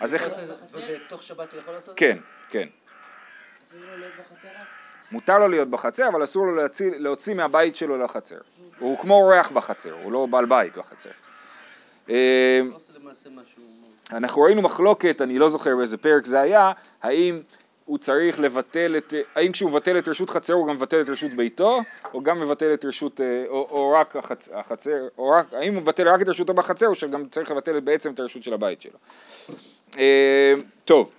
אז 0.00 0.14
איך... 0.14 0.28
ובתוך 0.72 1.22
שבת 1.22 1.52
הוא 1.52 1.60
יכול 1.60 1.74
לעשות? 1.74 1.94
כן, 1.96 2.18
כן. 2.50 2.68
רק? 3.74 4.66
מותר 5.12 5.38
לו 5.38 5.48
להיות 5.48 5.68
בחצר 5.68 6.08
אבל 6.08 6.24
אסור 6.24 6.46
לו 6.46 6.54
להוציא, 6.54 6.90
להוציא 6.96 7.34
מהבית 7.34 7.76
שלו 7.76 7.98
לחצר. 7.98 8.38
הוא 8.78 8.98
כמו 8.98 9.14
אורח 9.14 9.50
בחצר, 9.50 9.92
הוא 9.92 10.12
לא 10.12 10.26
בעל 10.26 10.46
בית 10.46 10.76
בחצר. 10.76 11.10
אה, 12.10 12.60
לא. 12.70 12.78
אנחנו 14.12 14.42
ראינו 14.42 14.62
מחלוקת, 14.62 15.20
אני 15.20 15.38
לא 15.38 15.48
זוכר 15.48 15.76
באיזה 15.76 15.96
פרק 15.96 16.26
זה 16.26 16.40
היה, 16.40 16.72
האם 17.02 17.40
הוא 17.84 17.98
צריך 17.98 18.40
לבטל 18.40 18.94
את, 18.96 19.14
האם 19.34 19.52
כשהוא 19.52 19.70
מבטל 19.70 19.98
את 19.98 20.08
רשות 20.08 20.30
חצר 20.30 20.52
הוא 20.52 20.66
גם 20.66 20.74
מבטל 20.74 21.00
את 21.00 21.08
רשות 21.08 21.32
ביתו, 21.32 21.80
או 22.14 22.22
גם 22.22 22.40
מבטל 22.40 22.74
את 22.74 22.84
רשות, 22.84 23.20
אה, 23.20 23.44
או, 23.48 23.68
או 23.70 23.90
רק 23.90 24.16
החצ, 24.16 24.48
החצר, 24.54 25.08
או 25.18 25.30
רק, 25.30 25.46
האם 25.52 25.74
הוא 25.74 25.82
מבטל 25.82 26.08
רק 26.08 26.22
את 26.22 26.28
רשותו 26.28 26.54
בחצר, 26.54 26.86
או 26.86 26.94
שגם 26.94 27.28
צריך 27.28 27.50
לבטל 27.50 27.80
בעצם 27.80 28.10
את 28.12 28.20
הרשות 28.20 28.42
של 28.42 28.52
הבית 28.52 28.82
שלו. 28.82 28.98
אה, 29.98 30.52
טוב, 30.84 31.10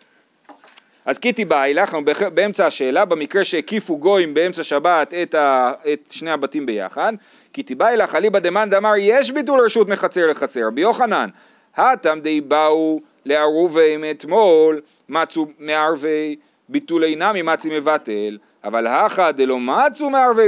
אז 1.06 1.18
קיטי 1.18 1.46
בא 1.46 1.64
אליך, 1.64 1.94
אנחנו 1.94 2.06
באמצע 2.34 2.66
השאלה, 2.66 3.06
במקרה 3.06 3.44
שהקיפו 3.44 3.98
גויים 3.98 4.34
באמצע 4.34 4.64
שבת 4.64 5.14
את, 5.14 5.36
ה, 5.36 5.72
את 5.94 6.00
שני 6.12 6.32
הבתים 6.32 6.66
ביחד, 6.66 7.14
קיטי 7.52 7.76
בא 7.76 7.88
אליך, 7.88 8.16
אליבא 8.16 8.40
דמאן 8.40 8.70
דאמר 8.70 8.94
יש 8.98 9.32
ביטול 9.32 9.60
רשות 9.66 9.88
מחצר 9.88 10.28
לחצר, 10.28 10.68
רבי 10.68 10.82
יוחנן, 10.82 11.30
הטם 11.76 12.20
די 12.22 12.42
באו 12.42 13.00
לערובי 13.26 13.98
מאתמול, 13.98 14.82
מצו 15.10 15.48
מערבי 15.60 16.36
ביטולי 16.70 17.16
נמי 17.16 17.42
מצי 17.42 17.80
מבטל, 17.80 18.38
אבל 18.64 18.88
הכא 18.88 19.32
דלא 19.32 19.60
מצו 19.60 20.10
מערבי 20.10 20.48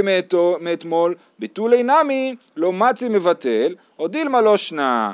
מאתמול, 0.60 1.14
ביטולי 1.38 1.82
נמי 1.82 2.34
לא 2.56 2.72
מצי 2.72 3.08
מבטל, 3.08 3.74
או 3.98 4.08
דילמה 4.08 4.40
לא 4.40 4.56
שנה. 4.56 5.12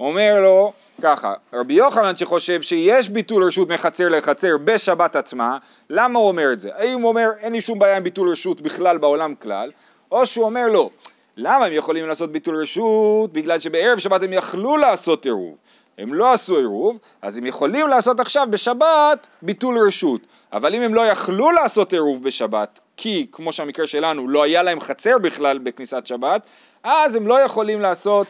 אומר 0.00 0.40
לו 0.40 0.72
ככה, 1.02 1.34
רבי 1.52 1.74
יוחנן 1.74 2.16
שחושב 2.16 2.62
שיש 2.62 3.08
ביטול 3.08 3.44
רשות 3.44 3.68
מחצר 3.68 4.08
לחצר 4.08 4.56
בשבת 4.64 5.16
עצמה, 5.16 5.58
למה 5.90 6.18
הוא 6.18 6.28
אומר 6.28 6.52
את 6.52 6.60
זה? 6.60 6.70
האם 6.76 7.00
הוא 7.00 7.08
אומר 7.08 7.30
אין 7.40 7.52
לי 7.52 7.60
שום 7.60 7.78
בעיה 7.78 7.96
עם 7.96 8.02
ביטול 8.02 8.30
רשות 8.30 8.60
בכלל 8.60 8.98
בעולם 8.98 9.34
כלל, 9.34 9.70
או 10.10 10.26
שהוא 10.26 10.44
אומר 10.44 10.68
לא, 10.72 10.90
למה 11.36 11.64
הם 11.64 11.72
יכולים 11.72 12.06
לעשות 12.06 12.32
ביטול 12.32 12.56
רשות? 12.56 13.32
בגלל 13.32 13.58
שבערב 13.58 13.98
שבת 13.98 14.22
הם 14.22 14.32
יכלו 14.32 14.76
לעשות 14.76 15.24
עירוב. 15.24 15.56
הם 15.98 16.14
לא 16.14 16.32
עשו 16.32 16.56
עירוב, 16.56 16.98
אז 17.22 17.38
הם 17.38 17.46
יכולים 17.46 17.88
לעשות 17.88 18.20
עכשיו 18.20 18.46
בשבת 18.50 19.26
ביטול 19.42 19.78
רשות. 19.78 20.20
אבל 20.52 20.74
אם 20.74 20.82
הם 20.82 20.94
לא 20.94 21.00
יכלו 21.00 21.50
לעשות 21.50 21.92
עירוב 21.92 22.24
בשבת, 22.24 22.80
כי 22.96 23.26
כמו 23.32 23.52
שהמקרה 23.52 23.86
שלנו 23.86 24.28
לא 24.28 24.42
היה 24.42 24.62
להם 24.62 24.80
חצר 24.80 25.18
בכלל 25.18 25.58
בכניסת 25.58 26.06
שבת, 26.06 26.42
אז 26.82 27.14
הם 27.14 27.26
לא 27.26 27.40
יכולים 27.40 27.80
לעשות 27.80 28.26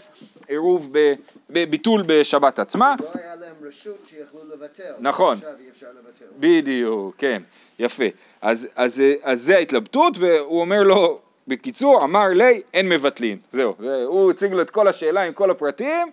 עירוב 0.49 0.89
ב- 0.93 1.15
בביטול 1.51 2.05
בשבת 2.07 2.59
עצמה. 2.59 2.95
לא 3.01 3.07
היה 3.15 3.37
להם 3.37 3.55
רשות 3.69 3.99
שיכלו 4.07 4.41
לבטל. 4.55 4.93
נכון. 5.01 5.37
עכשיו 5.37 5.51
אי 5.61 5.71
אפשר 5.71 5.87
לבטל. 5.99 6.25
בדיוק, 6.39 7.15
כן, 7.19 7.43
יפה. 7.79 8.05
אז, 8.43 8.69
אז, 8.77 9.03
אז 9.23 9.43
זה 9.43 9.57
ההתלבטות, 9.57 10.17
והוא 10.19 10.61
אומר 10.61 10.83
לו, 10.83 11.19
בקיצור, 11.49 12.05
אמר 12.05 12.29
לי, 12.29 12.63
אין 12.75 12.89
מבטלין. 12.89 13.39
זהו, 13.53 13.75
זה, 13.81 14.05
הוא 14.05 14.31
הציג 14.31 14.53
לו 14.53 14.63
את 14.63 14.71
כל 14.71 14.89
השאלה 14.89 15.23
עם 15.23 15.33
כל 15.33 15.51
הפרטים, 15.51 16.09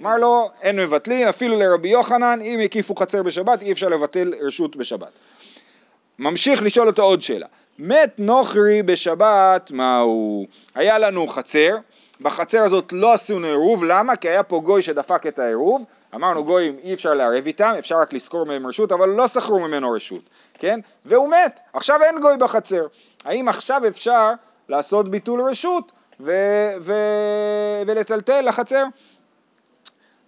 אמר 0.00 0.16
לו, 0.16 0.50
אין 0.62 0.76
מבטלין, 0.76 1.28
אפילו 1.28 1.58
לרבי 1.58 1.88
יוחנן, 1.88 2.40
אם 2.42 2.60
הקיפו 2.64 2.94
חצר 2.96 3.22
בשבת, 3.22 3.62
אי 3.62 3.72
אפשר 3.72 3.88
לבטל 3.88 4.32
רשות 4.40 4.76
בשבת. 4.76 5.12
ממשיך 6.18 6.62
לשאול 6.62 6.86
אותו 6.86 7.02
עוד 7.02 7.22
שאלה. 7.22 7.46
מת 7.78 8.14
נוכרי 8.18 8.82
בשבת, 8.82 9.70
מהו? 9.70 10.46
היה 10.74 10.98
לנו 10.98 11.26
חצר, 11.26 11.76
בחצר 12.20 12.62
הזאת 12.64 12.92
לא 12.92 13.12
עשינו 13.12 13.46
עירוב, 13.46 13.84
למה? 13.84 14.16
כי 14.16 14.28
היה 14.28 14.42
פה 14.42 14.60
גוי 14.64 14.82
שדפק 14.82 15.26
את 15.26 15.38
העירוב, 15.38 15.84
אמרנו 16.14 16.44
גויים 16.44 16.76
אי 16.82 16.94
אפשר 16.94 17.14
לערב 17.14 17.46
איתם, 17.46 17.74
אפשר 17.78 17.96
רק 18.00 18.12
לשכור 18.12 18.46
מהם 18.46 18.66
רשות, 18.66 18.92
אבל 18.92 19.08
לא 19.08 19.26
שכרו 19.28 19.58
ממנו 19.60 19.90
רשות, 19.90 20.22
כן? 20.58 20.80
והוא 21.04 21.28
מת, 21.28 21.60
עכשיו 21.72 22.02
אין 22.02 22.20
גוי 22.20 22.36
בחצר. 22.36 22.86
האם 23.24 23.48
עכשיו 23.48 23.82
אפשר 23.88 24.32
לעשות 24.68 25.08
ביטול 25.08 25.40
רשות 25.50 25.92
ו- 26.20 26.72
ו- 26.80 27.82
ולטלטל 27.86 28.40
לחצר? 28.48 28.84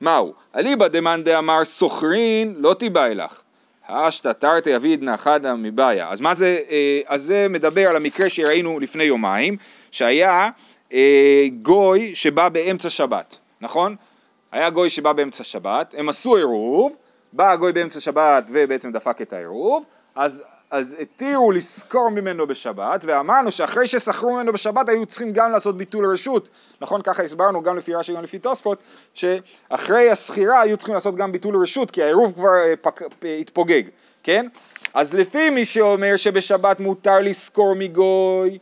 מהו? 0.01 0.35
אליבא 0.57 0.89
דמאן 0.89 1.23
דאמר 1.25 1.65
סוחרין 1.65 2.55
לא 2.59 2.75
תיבא 2.75 3.07
אלך. 3.07 3.41
האשתא 3.87 4.33
תרתי 4.33 4.77
אבידנא 4.77 5.17
חדא 5.17 5.55
מבעיה. 5.55 6.09
אז 6.11 6.21
מה 6.21 6.35
זה, 6.35 6.61
אה, 6.71 7.01
אז 7.07 7.23
זה 7.23 7.47
מדבר 7.51 7.89
על 7.89 7.97
המקרה 7.97 8.29
שראינו 8.29 8.81
לפני 8.81 9.05
יומיים, 9.05 9.57
שהיה 9.91 10.51
אה, 10.93 11.47
גוי 11.63 12.15
שבא 12.15 12.49
באמצע 12.49 12.91
שבת, 12.91 13.37
נכון? 13.61 13.97
היה 14.53 14.71
גוי 14.71 14.91
שבא 14.91 15.13
באמצע 15.13 15.45
שבת, 15.45 15.95
הם 15.99 16.09
עשו 16.09 16.37
עירוב, 16.37 16.97
בא 17.33 17.51
הגוי 17.51 17.73
באמצע 17.73 18.01
שבת 18.01 18.45
ובעצם 18.53 18.93
דפק 18.93 19.23
את 19.23 19.33
העירוב, 19.33 19.85
אז, 20.15 20.43
אז 20.71 20.97
התירו 21.01 21.53
לשכור 21.53 22.09
ממנו 22.09 22.47
בשבת, 22.47 23.05
ואמרנו 23.05 23.53
שאחרי 23.53 23.87
ששכרו 23.87 24.33
ממנו 24.33 24.53
בשבת 24.53 24.89
היו 24.89 25.07
צריכים 25.07 25.33
גם 25.33 25.53
לעשות 25.53 25.77
ביטול 25.77 26.13
רשות, 26.13 26.49
נכון? 26.81 27.03
ככה 27.03 27.23
הסברנו 27.23 27.63
גם 27.63 27.77
לפי 27.77 27.95
רש"י 27.95 28.15
גם 28.15 28.23
לפי 28.23 28.39
תוספות, 28.39 28.79
שאחרי 29.15 30.11
השכירה 30.11 30.61
היו 30.61 30.77
צריכים 30.77 30.95
לעשות 30.95 31.17
גם 31.17 31.33
ביטול 31.33 31.63
רשות, 31.63 31.91
כי 31.91 32.03
העירוב 32.03 32.33
כבר 32.33 32.49
אה, 32.49 32.75
פק, 32.81 33.03
התפוגג, 33.41 33.83
כן? 34.23 34.47
אז 34.95 35.15
לפי 35.15 35.51
מי 35.51 35.65
שאומר 35.65 36.17
שבשבת 36.17 36.81
מותר 36.81 37.19
לשכור 37.19 37.75
מגוי, 37.75 38.59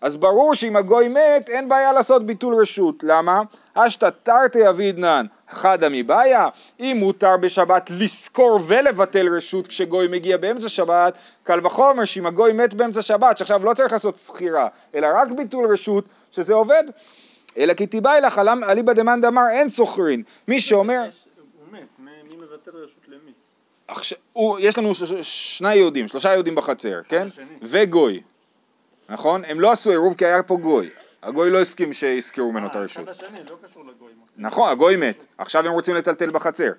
אז 0.00 0.16
ברור 0.16 0.54
שאם 0.54 0.76
הגוי 0.76 1.08
מת 1.08 1.48
אין 1.48 1.68
בעיה 1.68 1.92
לעשות 1.92 2.26
ביטול 2.26 2.54
רשות, 2.60 2.94
למה? 3.02 3.42
אשתא 3.74 4.08
תרתי 4.22 4.68
אבידנן 4.68 5.26
חדא 5.50 5.88
מבעיה, 5.90 6.48
אם 6.80 6.96
מותר 7.00 7.36
בשבת 7.36 7.90
לשכור 8.00 8.60
ולבטל 8.66 9.36
רשות 9.36 9.66
כשגוי 9.66 10.08
מגיע 10.08 10.36
באמצע 10.36 10.68
שבת, 10.68 11.14
קל 11.42 11.66
וחומר 11.66 12.04
שאם 12.04 12.26
הגוי 12.26 12.52
מת 12.52 12.74
באמצע 12.74 13.02
שבת, 13.02 13.38
שעכשיו 13.38 13.64
לא 13.66 13.74
צריך 13.74 13.92
לעשות 13.92 14.18
שכירה, 14.18 14.68
אלא 14.94 15.06
רק 15.14 15.30
ביטול 15.30 15.72
רשות, 15.72 16.04
שזה 16.32 16.54
עובד. 16.54 16.84
אלא 17.56 17.74
כי 17.74 17.86
תיבאי 17.86 18.20
לך 18.20 18.40
אליבא 18.68 18.92
דמאן 18.92 19.20
דאמר 19.20 19.42
אין 19.52 19.68
סוחרין, 19.68 20.22
מי 20.48 20.60
שאומר, 20.60 21.00
הוא 21.00 21.08
מת, 21.72 21.80
מי 21.98 22.10
מי 22.28 22.36
מבטל 22.36 22.70
רשות 22.70 23.02
למי? 23.08 23.32
עכשיו, 23.88 24.18
הוא, 24.32 24.58
יש 24.60 24.78
לנו 24.78 24.94
ש- 24.94 25.02
ש- 25.02 25.58
שני 25.58 25.74
יהודים, 25.74 26.08
שלושה 26.08 26.32
יהודים 26.32 26.54
בחצר, 26.54 27.00
כן? 27.08 27.28
השני. 27.32 27.44
וגוי, 27.62 28.20
נכון? 29.08 29.44
הם 29.44 29.60
לא 29.60 29.72
עשו 29.72 29.90
עירוב 29.90 30.14
כי 30.14 30.26
היה 30.26 30.42
פה 30.42 30.56
גוי. 30.56 30.90
הגוי 31.22 31.50
לא 31.50 31.60
הסכים 31.60 31.92
שיזכרו 31.92 32.52
ממנו 32.52 32.66
את 32.66 32.76
אה, 32.76 32.80
הרשות. 32.80 33.06
לא. 33.06 33.12
נכון, 34.36 34.70
הגוי 34.70 34.96
מת, 34.96 35.24
עכשיו 35.38 35.66
הם 35.66 35.72
רוצים 35.72 35.94
לטלטל 35.94 36.30
בחצר. 36.30 36.70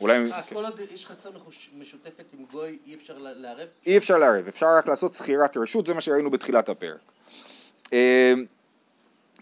אולי 0.00 0.32
אה, 0.32 0.42
כל 0.42 0.64
עוד 0.64 0.80
יש 0.94 1.06
חצר 1.06 1.30
משותפת 1.78 2.24
עם 2.38 2.44
גוי, 2.52 2.78
אי 2.86 2.94
אפשר 2.94 3.14
לערב? 3.18 3.68
אי 3.86 3.96
אפשר 3.96 4.18
לערב, 4.18 4.48
אפשר 4.48 4.66
רק 4.78 4.88
לעשות 4.88 5.14
שכירת 5.14 5.56
רשות, 5.56 5.86
זה 5.86 5.94
מה 5.94 6.00
שראינו 6.00 6.30
בתחילת 6.30 6.68
הפרק. 6.68 6.98
אה, 7.92 8.32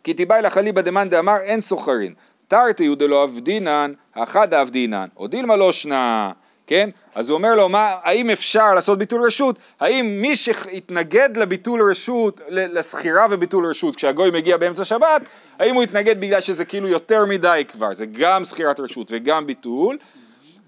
כי 0.05 0.15
תיבאי 0.15 0.43
לך 0.43 0.59
אליבא 0.59 0.81
דמאן 0.83 1.09
דאמר 1.09 1.37
אין 1.41 1.61
סוחרין, 1.61 2.15
תרתי 2.49 2.95
דלא 2.95 3.25
אבדינן, 3.25 3.93
האחד 4.15 4.55
אבדינן, 4.55 5.07
או 5.17 5.27
דילמה 5.27 5.57
לא 5.57 5.73
שנה, 5.73 6.33
כן? 6.67 6.91
אז 7.15 7.31
הוא 7.31 7.37
אומר 7.37 7.55
לו, 7.55 7.69
מה, 7.69 7.95
האם 8.03 8.31
אפשר 8.31 8.75
לעשות 8.75 8.99
ביטול 8.99 9.27
רשות? 9.27 9.57
האם 9.81 10.19
מי 10.23 10.37
שהתנגד 10.37 11.37
לביטול 11.37 11.91
רשות, 11.91 12.41
ל- 12.49 12.79
לשכירה 12.79 13.27
וביטול 13.31 13.67
רשות, 13.67 13.97
כשהגוי 13.97 14.31
מגיע 14.31 14.57
באמצע 14.57 14.85
שבת, 14.85 15.23
האם 15.59 15.75
הוא 15.75 15.83
התנגד 15.83 16.21
בגלל 16.21 16.41
שזה 16.41 16.65
כאילו 16.65 16.89
יותר 16.89 17.25
מדי 17.25 17.65
כבר, 17.69 17.95
זה 17.95 18.07
גם 18.07 18.45
שכירת 18.45 18.81
רשות 18.81 19.07
וגם 19.11 19.47
ביטול, 19.47 19.99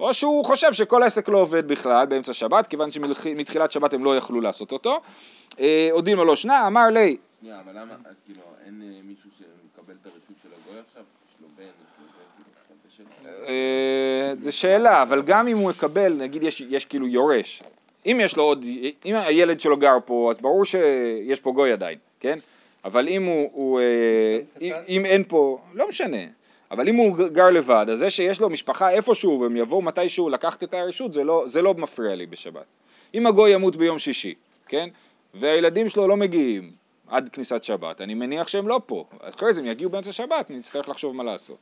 או 0.00 0.14
שהוא 0.14 0.44
חושב 0.44 0.72
שכל 0.72 1.02
העסק 1.02 1.28
לא 1.28 1.38
עובד 1.38 1.68
בכלל 1.68 2.06
באמצע 2.06 2.32
שבת, 2.32 2.66
כיוון 2.66 2.90
שמתחילת 2.92 3.72
שבת 3.72 3.92
הם 3.92 4.04
לא 4.04 4.16
יכלו 4.16 4.40
לעשות 4.40 4.72
אותו. 4.72 5.00
אה, 5.60 5.88
עוד 5.92 6.04
דילמה 6.04 6.24
לא 6.24 6.36
שנה, 6.36 6.66
אמר 6.66 6.86
לי, 6.92 7.16
שנייה, 7.40 7.60
אבל 7.60 7.72
למה, 7.80 7.94
אז 8.04 8.14
כאילו, 8.24 8.40
אין 8.66 8.82
אה, 8.82 9.00
מישהו 9.04 9.30
שמקבל 9.38 9.94
את 10.02 10.06
הרשות 10.06 10.36
של 10.42 10.48
הגוי 10.48 10.80
עכשיו? 10.88 11.02
יש 11.28 11.34
לו 11.40 11.48
בן, 11.56 11.62
יש 11.62 11.68
לו 12.00 12.06
זה, 12.06 12.22
אה, 13.24 14.32
זו 14.42 14.52
שאלה, 14.52 15.02
אבל 15.02 15.22
גם 15.22 15.48
אם 15.48 15.56
הוא 15.56 15.70
יקבל, 15.70 16.12
נגיד 16.12 16.42
יש, 16.42 16.60
יש 16.68 16.84
כאילו 16.84 17.06
יורש, 17.06 17.62
אם 18.06 18.20
יש 18.22 18.36
לו 18.36 18.42
עוד, 18.42 18.64
אם 19.04 19.14
הילד 19.14 19.60
שלו 19.60 19.76
גר 19.76 19.96
פה, 20.04 20.28
אז 20.30 20.38
ברור 20.38 20.64
שיש 20.64 21.40
פה 21.40 21.52
גוי 21.52 21.72
עדיין, 21.72 21.98
כן? 22.20 22.38
אבל 22.84 23.08
אם 23.08 23.24
הוא, 23.24 23.50
הוא 23.52 23.80
אה, 23.80 24.38
אם, 24.60 24.72
אם 24.88 25.06
אין 25.06 25.24
פה, 25.28 25.58
לא 25.74 25.88
משנה, 25.88 26.22
אבל 26.70 26.88
אם 26.88 26.96
הוא 26.96 27.16
גר 27.28 27.50
לבד, 27.50 27.86
אז 27.92 27.98
זה 27.98 28.10
שיש 28.10 28.40
לו 28.40 28.50
משפחה 28.50 28.90
איפשהו 28.90 29.40
והם 29.40 29.56
יבואו 29.56 29.82
מתישהו 29.82 30.28
לקחת 30.28 30.62
את 30.62 30.74
הרשות, 30.74 31.12
זה 31.12 31.24
לא, 31.24 31.44
זה 31.46 31.62
לא 31.62 31.74
מפריע 31.74 32.14
לי 32.14 32.26
בשבת. 32.26 32.66
אם 33.14 33.26
הגוי 33.26 33.50
ימות 33.50 33.76
ביום 33.76 33.98
שישי, 33.98 34.34
כן? 34.68 34.88
והילדים 35.34 35.88
שלו 35.88 36.08
לא 36.08 36.16
מגיעים 36.16 36.70
עד 37.06 37.28
כניסת 37.28 37.64
שבת, 37.64 38.00
אני 38.00 38.14
מניח 38.14 38.48
שהם 38.48 38.68
לא 38.68 38.80
פה. 38.86 39.04
אחרי 39.20 39.52
זה 39.52 39.60
הם 39.60 39.66
יגיעו 39.66 39.90
באמצע 39.90 40.12
שבת, 40.12 40.50
נצטרך 40.50 40.88
לחשוב 40.88 41.16
מה 41.16 41.22
לעשות. 41.22 41.58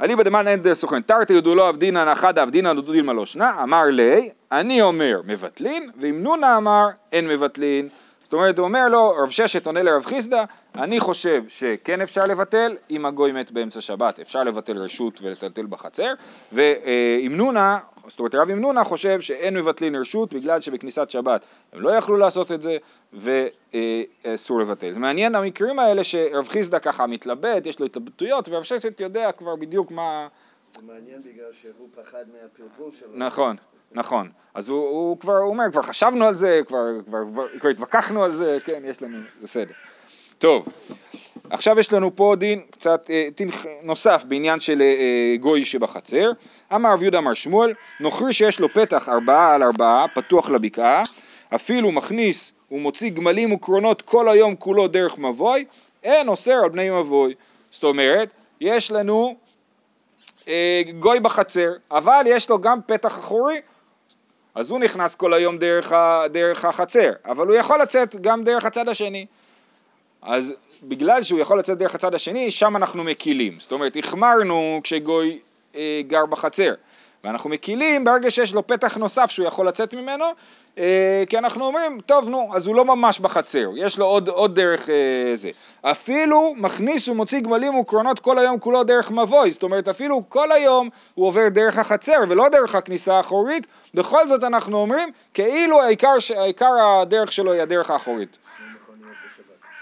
אליבא 0.00 0.22
דמן 0.22 0.48
אין 0.48 0.62
דה 0.62 0.74
סוכן, 0.74 1.02
תרתי 1.02 1.32
יודו 1.32 1.54
לא 1.54 1.68
אבדינן 1.68 2.08
אחד 2.08 2.38
אבדינן 2.38 2.74
דודו 2.74 2.92
דילמה 2.92 3.12
לא 3.12 3.26
שנה, 3.26 3.62
אמר 3.62 3.84
לי, 3.84 4.30
אני 4.52 4.82
אומר 4.82 5.20
מבטלין, 5.26 5.90
ואם 6.00 6.22
נונה 6.22 6.56
אמר 6.56 6.86
אין 7.12 7.28
מבטלין. 7.28 7.88
זאת 8.24 8.32
אומרת, 8.32 8.58
הוא 8.58 8.64
אומר 8.64 8.88
לו, 8.88 9.14
רב 9.18 9.30
ששת 9.30 9.66
עונה 9.66 9.82
לרב 9.82 10.04
חיסדא, 10.04 10.44
אני 10.74 11.00
חושב 11.00 11.44
שכן 11.48 12.00
אפשר 12.00 12.24
לבטל, 12.24 12.76
אם 12.90 13.06
הגוי 13.06 13.32
מת 13.32 13.50
באמצע 13.50 13.80
שבת, 13.80 14.20
אפשר 14.20 14.44
לבטל 14.44 14.78
רשות 14.78 15.22
ולטלטל 15.22 15.66
בחצר, 15.66 16.12
ואם 16.52 17.32
נונה, 17.36 17.78
זאת 18.08 18.18
אומרת 18.18 18.34
רב 18.34 18.50
ימנונה 18.50 18.84
חושב 18.84 19.20
שאין 19.20 19.56
מבטלין 19.56 19.96
רשות 19.96 20.32
בגלל 20.32 20.60
שבכניסת 20.60 21.10
שבת 21.10 21.44
הם 21.72 21.80
לא 21.80 21.90
יכלו 21.90 22.16
לעשות 22.16 22.52
את 22.52 22.62
זה 22.62 22.76
ואסור 23.12 24.60
לבטל. 24.60 24.92
זה 24.92 24.98
מעניין 24.98 25.34
המקרים 25.34 25.78
האלה 25.78 26.04
שרב 26.04 26.48
חיסדא 26.48 26.78
ככה 26.78 27.06
מתלבט, 27.06 27.66
יש 27.66 27.80
לו 27.80 27.86
התלבטויות 27.86 28.48
ורב 28.48 28.62
ששת 28.62 29.00
יודע 29.00 29.32
כבר 29.32 29.56
בדיוק 29.56 29.90
מה... 29.90 30.26
מעניין 30.82 31.22
בגלל 31.22 31.52
שהוא 31.52 31.88
פחד 31.94 32.24
מהפלפול 32.32 32.90
שלו. 32.98 33.08
נכון, 33.14 33.56
נכון. 33.92 34.28
אז 34.54 34.68
הוא, 34.68 34.88
הוא 34.88 35.18
כבר 35.18 35.36
הוא 35.36 35.50
אומר, 35.50 35.64
כבר 35.72 35.82
חשבנו 35.82 36.24
על 36.24 36.34
זה, 36.34 36.60
כבר, 36.66 36.84
כבר, 37.06 37.18
כבר, 37.58 37.68
התווכחנו 37.68 38.24
על 38.24 38.30
זה, 38.30 38.58
כן, 38.64 38.82
יש 38.84 39.02
לנו, 39.02 39.18
בסדר. 39.42 39.72
טוב, 40.38 40.66
עכשיו 41.50 41.78
יש 41.78 41.92
לנו 41.92 42.16
פה 42.16 42.34
דין 42.38 42.60
קצת, 42.70 43.10
אה, 43.10 43.28
דין 43.36 43.50
נוסף 43.82 44.24
בעניין 44.28 44.60
של 44.60 44.82
אה, 44.82 45.36
גוי 45.40 45.64
שבחצר. 45.64 46.30
אמר 46.74 46.92
רב 46.92 47.02
יהודה 47.02 47.18
אמר 47.18 47.34
שמואל, 47.34 47.72
נוכרי 48.00 48.32
שיש 48.32 48.60
לו 48.60 48.68
פתח 48.68 49.08
ארבעה 49.08 49.54
על 49.54 49.62
ארבעה, 49.62 50.06
פתוח 50.14 50.50
לבקעה, 50.50 51.02
אפילו 51.54 51.92
מכניס 51.92 52.52
ומוציא 52.70 53.10
גמלים 53.10 53.52
וקרונות 53.52 54.02
כל 54.02 54.28
היום 54.28 54.56
כולו 54.56 54.88
דרך 54.88 55.18
מבוי, 55.18 55.64
אין 56.02 56.28
אוסר 56.28 56.60
על 56.64 56.68
בני 56.68 56.90
מבוי. 56.90 57.34
זאת 57.70 57.84
אומרת, 57.84 58.28
יש 58.60 58.92
לנו 58.92 59.28
אה, 59.28 59.43
גוי 60.98 61.20
בחצר, 61.20 61.72
אבל 61.90 62.22
יש 62.26 62.50
לו 62.50 62.60
גם 62.60 62.78
פתח 62.86 63.18
אחורי, 63.18 63.60
אז 64.54 64.70
הוא 64.70 64.78
נכנס 64.78 65.14
כל 65.14 65.34
היום 65.34 65.58
דרך, 65.58 65.92
ה, 65.92 66.22
דרך 66.32 66.64
החצר, 66.64 67.12
אבל 67.24 67.46
הוא 67.46 67.54
יכול 67.54 67.82
לצאת 67.82 68.16
גם 68.20 68.44
דרך 68.44 68.64
הצד 68.64 68.88
השני. 68.88 69.26
אז 70.22 70.54
בגלל 70.82 71.22
שהוא 71.22 71.40
יכול 71.40 71.58
לצאת 71.58 71.78
דרך 71.78 71.94
הצד 71.94 72.14
השני, 72.14 72.50
שם 72.50 72.76
אנחנו 72.76 73.04
מקילים. 73.04 73.56
זאת 73.60 73.72
אומרת, 73.72 73.96
החמרנו 73.96 74.80
כשגוי 74.84 75.38
אה, 75.74 76.00
גר 76.06 76.26
בחצר, 76.26 76.74
ואנחנו 77.24 77.50
מקילים 77.50 78.04
ברגע 78.04 78.30
שיש 78.30 78.54
לו 78.54 78.66
פתח 78.66 78.96
נוסף 78.96 79.30
שהוא 79.30 79.46
יכול 79.46 79.68
לצאת 79.68 79.94
ממנו, 79.94 80.24
אה, 80.78 81.24
כי 81.28 81.38
אנחנו 81.38 81.64
אומרים, 81.66 82.00
טוב 82.06 82.28
נו, 82.28 82.50
אז 82.54 82.66
הוא 82.66 82.76
לא 82.76 82.84
ממש 82.84 83.20
בחצר, 83.20 83.70
יש 83.76 83.98
לו 83.98 84.06
עוד, 84.06 84.28
עוד 84.28 84.54
דרך 84.54 84.90
אה, 84.90 85.30
זה. 85.34 85.50
אפילו 85.82 86.54
מכניס 86.56 87.08
ומוציא 87.08 87.40
גמלים 87.40 87.74
וקרונות 87.74 88.18
כל 88.18 88.38
היום 88.38 88.58
כולו 88.58 88.84
דרך 88.84 89.10
מבוי, 89.10 89.50
זאת 89.50 89.62
אומרת 89.62 89.88
אפילו 89.88 90.22
כל 90.28 90.52
היום 90.52 90.88
הוא 91.14 91.26
עובר 91.26 91.48
דרך 91.48 91.78
החצר 91.78 92.18
ולא 92.28 92.48
דרך 92.48 92.74
הכניסה 92.74 93.14
האחורית, 93.14 93.66
בכל 93.94 94.28
זאת 94.28 94.44
אנחנו 94.44 94.78
אומרים 94.78 95.08
כאילו 95.34 95.82
העיקר, 95.82 96.14
העיקר 96.36 96.72
הדרך 97.02 97.32
שלו 97.32 97.52
היא 97.52 97.62
הדרך 97.62 97.90
האחורית. 97.90 98.38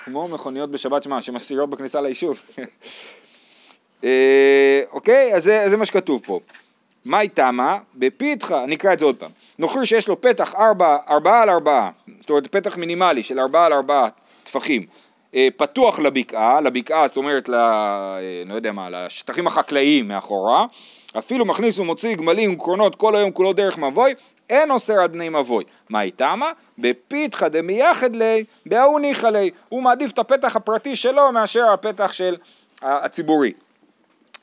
כמו 0.04 0.28
מכוניות 0.28 0.70
בשבת, 0.70 1.02
שמה, 1.02 1.22
שמסירות 1.22 1.70
בכניסה 1.70 2.00
ליישוב. 2.00 2.40
אה, 4.04 4.82
אוקיי, 4.92 5.34
אז 5.34 5.44
זה, 5.44 5.64
זה 5.68 5.76
מה 5.76 5.84
שכתוב 5.84 6.20
פה. 6.24 6.40
מאי 7.06 7.28
תמה? 7.28 7.78
בפיתחה, 7.94 8.64
אני 8.64 8.74
אקרא 8.74 8.92
את 8.92 8.98
זה 8.98 9.04
עוד 9.04 9.16
פעם. 9.16 9.30
נוכרי 9.58 9.86
שיש 9.86 10.08
לו 10.08 10.20
פתח 10.20 10.54
ארבע, 10.54 10.96
ארבעה 11.08 11.42
על 11.42 11.50
ארבעה, 11.50 11.90
זאת 12.20 12.30
אומרת 12.30 12.46
פתח 12.46 12.76
מינימלי 12.76 13.22
של 13.22 13.40
ארבעה 13.40 13.66
על 13.66 13.72
ארבעה 13.72 14.08
טפחים, 14.44 14.86
אה, 15.34 15.48
פתוח 15.56 15.98
לבקעה, 15.98 16.60
לבקעה 16.60 17.08
זאת 17.08 17.16
אומרת, 17.16 17.48
ל, 17.48 17.54
אה, 17.54 18.20
לא 18.46 18.54
יודע 18.54 18.72
מה, 18.72 18.88
לשטחים 18.90 19.46
החקלאיים 19.46 20.08
מאחורה, 20.08 20.66
אפילו 21.18 21.44
מכניס 21.44 21.78
ומוציא 21.78 22.14
גמלים 22.16 22.54
וקרונות 22.54 22.94
כל 22.94 23.16
היום 23.16 23.30
כולו 23.30 23.52
דרך 23.52 23.78
מבוי, 23.78 24.14
אין 24.50 24.70
אוסר 24.70 24.94
על 24.94 25.08
בני 25.08 25.28
מבוי. 25.28 25.64
מה 25.88 26.02
איתמה? 26.02 26.50
בפיתחא 26.78 27.48
דמייחד 27.48 28.16
ליה, 28.16 28.44
בהוא 28.66 29.00
ניחא 29.00 29.26
ליה. 29.26 29.50
הוא 29.68 29.82
מעדיף 29.82 30.12
את 30.12 30.18
הפתח 30.18 30.56
הפרטי 30.56 30.96
שלו 30.96 31.32
מאשר 31.32 31.64
הפתח 31.64 32.12
של 32.12 32.36
הציבורי. 32.82 33.52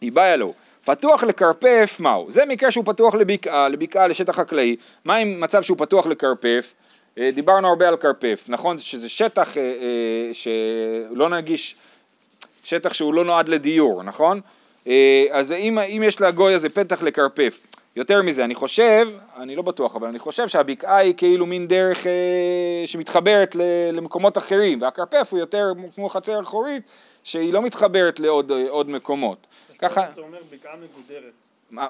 היא 0.01 0.11
באה 0.11 0.35
לו. 0.35 0.53
פתוח 0.89 1.23
לקרפף, 1.23 1.97
מהו? 1.99 2.31
זה 2.31 2.45
מקרה 2.45 2.71
שהוא 2.71 2.85
פתוח 2.85 3.15
לבקעה, 3.15 3.69
לבקעה 3.69 4.07
לשטח 4.07 4.35
חקלאי. 4.35 4.75
מה 5.05 5.15
עם 5.15 5.41
מצב 5.41 5.61
שהוא 5.61 5.77
פתוח 5.77 6.05
לקרפף? 6.05 6.73
אה, 7.17 7.29
דיברנו 7.33 7.67
הרבה 7.67 7.87
על 7.87 7.95
קרפף, 7.95 8.45
נכון? 8.47 8.77
שזה 8.77 9.09
שטח 9.09 9.57
אה, 9.57 9.61
אה, 9.61 10.33
שלא 10.33 11.29
נגיש, 11.29 11.75
שטח 12.63 12.93
שהוא 12.93 13.13
לא 13.13 13.25
נועד 13.25 13.49
לדיור, 13.49 14.03
נכון? 14.03 14.41
אז 15.31 15.51
אם, 15.51 15.79
אם 15.79 16.03
יש 16.05 16.21
לגוי 16.21 16.53
הזה 16.53 16.69
פתח 16.69 17.03
לקרפף, 17.03 17.59
יותר 17.95 18.21
מזה, 18.21 18.43
אני 18.43 18.55
חושב, 18.55 19.07
אני 19.37 19.55
לא 19.55 19.61
בטוח, 19.61 19.95
אבל 19.95 20.07
אני 20.07 20.19
חושב 20.19 20.47
שהבקעה 20.47 20.97
היא 20.97 21.13
כאילו 21.17 21.45
מין 21.45 21.67
דרך 21.67 22.07
אה, 22.07 22.11
שמתחברת 22.85 23.55
ל, 23.55 23.61
למקומות 23.93 24.37
אחרים, 24.37 24.81
והקרפף 24.81 25.27
הוא 25.31 25.39
יותר 25.39 25.65
כמו 25.95 26.09
חצר 26.09 26.41
אחורית 26.41 26.83
שהיא 27.23 27.53
לא 27.53 27.61
מתחברת 27.61 28.19
לעוד 28.19 28.89
מקומות. 28.89 29.47
ככה... 29.79 30.05
זה 30.15 30.21
אומר 30.21 30.39
בקעה 30.51 30.73
מגודרת. 30.75 31.33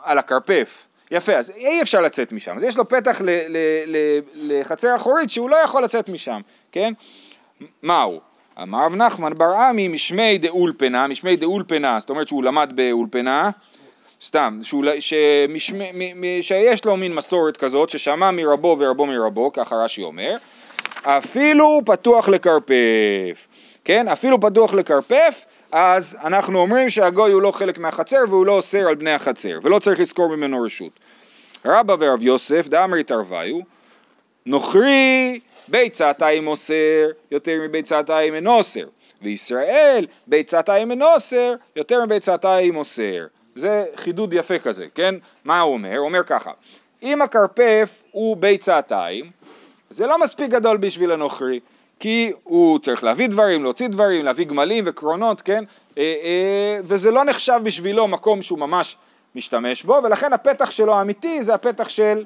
על 0.03 0.17
הקרפף. 0.17 0.87
יפה, 1.11 1.35
אז 1.35 1.49
אי 1.49 1.81
אפשר 1.81 2.01
לצאת 2.01 2.31
משם. 2.31 2.57
אז 2.57 2.63
יש 2.63 2.77
לו 2.77 2.89
פתח 2.89 3.21
ל, 3.21 3.29
ל, 3.29 3.57
ל, 3.85 4.19
לחצר 4.33 4.95
אחורית 4.95 5.29
שהוא 5.29 5.49
לא 5.49 5.55
יכול 5.55 5.83
לצאת 5.83 6.09
משם, 6.09 6.41
כן? 6.71 6.93
מהו? 7.83 8.19
אמר 8.61 8.85
רב 8.85 8.95
נחמן 8.95 9.33
בר 9.33 9.55
עמי 9.55 9.87
משמי 9.87 10.37
דאולפנה, 10.37 11.07
משמי 11.07 11.35
דאולפנה, 11.35 11.99
זאת 11.99 12.09
אומרת 12.09 12.27
שהוא 12.27 12.43
למד 12.43 12.71
באולפנה, 12.75 13.49
סתם, 14.23 14.59
שהוא, 14.63 14.85
שמשמי, 14.99 16.39
שיש 16.41 16.85
לו 16.85 16.97
מין 16.97 17.15
מסורת 17.15 17.57
כזאת 17.57 17.89
ששמע 17.89 18.31
מרבו 18.31 18.75
ורבו 18.79 19.05
מרבו, 19.05 19.53
ככה 19.53 19.75
רש"י 19.75 20.03
אומר, 20.03 20.35
אפילו 21.03 21.81
פתוח 21.85 22.29
לקרפף, 22.29 23.47
כן? 23.83 24.07
אפילו 24.07 24.41
פתוח 24.41 24.73
לקרפף, 24.73 25.45
אז 25.71 26.17
אנחנו 26.23 26.59
אומרים 26.59 26.89
שהגוי 26.89 27.31
הוא 27.31 27.41
לא 27.41 27.51
חלק 27.51 27.77
מהחצר 27.77 28.17
והוא 28.29 28.45
לא 28.45 28.51
אוסר 28.51 28.87
על 28.87 28.95
בני 28.95 29.11
החצר, 29.11 29.59
ולא 29.63 29.79
צריך 29.79 29.99
לזכור 29.99 30.35
ממנו 30.35 30.61
רשות. 30.61 30.91
רבא 31.65 31.95
ורב 31.99 32.21
יוסף 32.21 32.67
דאמרי 32.67 33.03
תרוויו, 33.03 33.59
נוכרי 34.45 35.39
ביצתיים 35.67 36.47
אוסר 36.47 37.09
יותר 37.31 37.59
מביצתיים 37.63 38.33
אינו 38.33 38.57
אוסר, 38.57 38.85
וישראל 39.21 40.05
ביצתיים 40.27 40.91
אינו 40.91 41.13
אוסר 41.13 41.53
יותר 41.75 42.05
מביצתיים 42.05 42.75
אוסר. 42.75 43.25
זה 43.55 43.85
חידוד 43.95 44.33
יפה 44.33 44.59
כזה, 44.59 44.85
כן? 44.95 45.15
מה 45.45 45.59
הוא 45.59 45.73
אומר? 45.73 45.97
הוא 45.97 46.05
אומר 46.05 46.23
ככה, 46.23 46.51
אם 47.03 47.21
הכרפף 47.21 48.03
הוא 48.11 48.37
ביצתיים, 48.37 49.31
זה 49.89 50.07
לא 50.07 50.19
מספיק 50.19 50.49
גדול 50.51 50.77
בשביל 50.77 51.11
הנוכרי, 51.11 51.59
כי 51.99 52.31
הוא 52.43 52.79
צריך 52.79 53.03
להביא 53.03 53.27
דברים, 53.27 53.63
להוציא 53.63 53.87
דברים, 53.87 54.25
להביא 54.25 54.45
גמלים 54.45 54.83
וקרונות, 54.87 55.41
כן? 55.41 55.63
אה, 55.97 56.03
אה, 56.03 56.79
וזה 56.83 57.11
לא 57.11 57.25
נחשב 57.25 57.59
בשבילו 57.63 58.07
מקום 58.07 58.41
שהוא 58.41 58.59
ממש 58.59 58.97
משתמש 59.35 59.83
בו, 59.83 59.99
ולכן 60.03 60.33
הפתח 60.33 60.71
שלו 60.71 60.95
האמיתי 60.95 61.43
זה 61.43 61.53
הפתח 61.53 61.89
של 61.89 62.25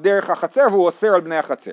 דרך 0.00 0.30
החצר 0.30 0.66
והוא 0.70 0.86
אוסר 0.86 1.14
על 1.14 1.20
בני 1.20 1.36
החצר. 1.36 1.72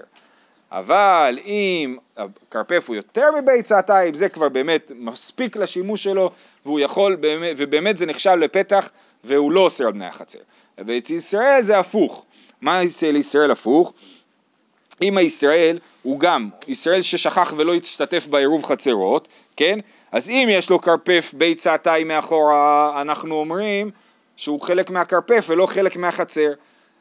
אבל 0.71 1.39
אם 1.45 1.97
הכרפף 2.17 2.85
הוא 2.87 2.95
יותר 2.95 3.29
מביצתיים, 3.41 4.13
זה 4.15 4.29
כבר 4.29 4.49
באמת 4.49 4.91
מספיק 4.95 5.57
לשימוש 5.57 6.03
שלו, 6.03 6.31
והוא 6.65 6.79
יכול, 6.79 7.15
באמת, 7.15 7.55
ובאמת 7.57 7.97
זה 7.97 8.05
נחשב 8.05 8.31
לפתח, 8.31 8.89
והוא 9.23 9.51
לא 9.51 9.59
אוסר 9.59 9.85
על 9.85 9.91
בני 9.91 10.05
החצר. 10.05 10.39
ואצל 10.77 11.13
ישראל 11.13 11.61
זה 11.61 11.79
הפוך. 11.79 12.25
מה 12.61 12.83
אצל 12.83 13.15
ישראל 13.15 13.51
הפוך? 13.51 13.93
אם 15.01 15.17
הישראל 15.17 15.79
הוא 16.03 16.19
גם 16.19 16.49
ישראל 16.67 17.01
ששכח 17.01 17.53
ולא 17.57 17.75
השתתף 17.75 18.27
בעירוב 18.27 18.65
חצרות, 18.65 19.27
כן? 19.55 19.79
אז 20.11 20.29
אם 20.29 20.47
יש 20.51 20.69
לו 20.69 20.81
כרפף 20.81 21.31
ביצתיים 21.33 22.07
מאחורה, 22.07 23.01
אנחנו 23.01 23.35
אומרים 23.35 23.91
שהוא 24.35 24.61
חלק 24.61 24.89
מהכרפף 24.89 25.45
ולא 25.49 25.65
חלק 25.65 25.95
מהחצר. 25.95 26.51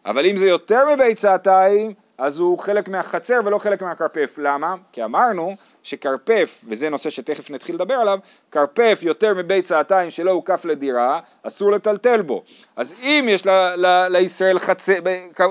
אבל 0.07 0.27
אם 0.27 0.37
זה 0.37 0.49
יותר 0.49 0.85
מביצתיים, 0.95 1.93
אז 2.19 2.41
הוא 2.41 2.59
חלק 2.59 2.89
מהחצר 2.89 3.41
ולא 3.45 3.59
חלק 3.59 3.83
מהכרפף. 3.83 4.39
למה? 4.43 4.75
כי 4.93 5.05
אמרנו 5.05 5.57
שכרפף, 5.83 6.65
וזה 6.69 6.91
נושא 6.91 7.11
שתכף 7.11 7.51
נתחיל 7.51 7.75
לדבר 7.75 7.95
עליו, 7.95 8.19
כרפף 8.53 8.99
יותר 9.03 9.35
מביצתיים 9.35 10.11
שלא 10.11 10.31
הוקף 10.31 10.65
לדירה, 10.65 11.21
אסור 11.43 11.73
לטלטל 11.73 12.23
בו. 12.23 12.43
אז 12.77 12.95
אם 13.03 13.27
יש 13.29 13.47
לישראל 14.11 14.59
חצר, 14.59 14.95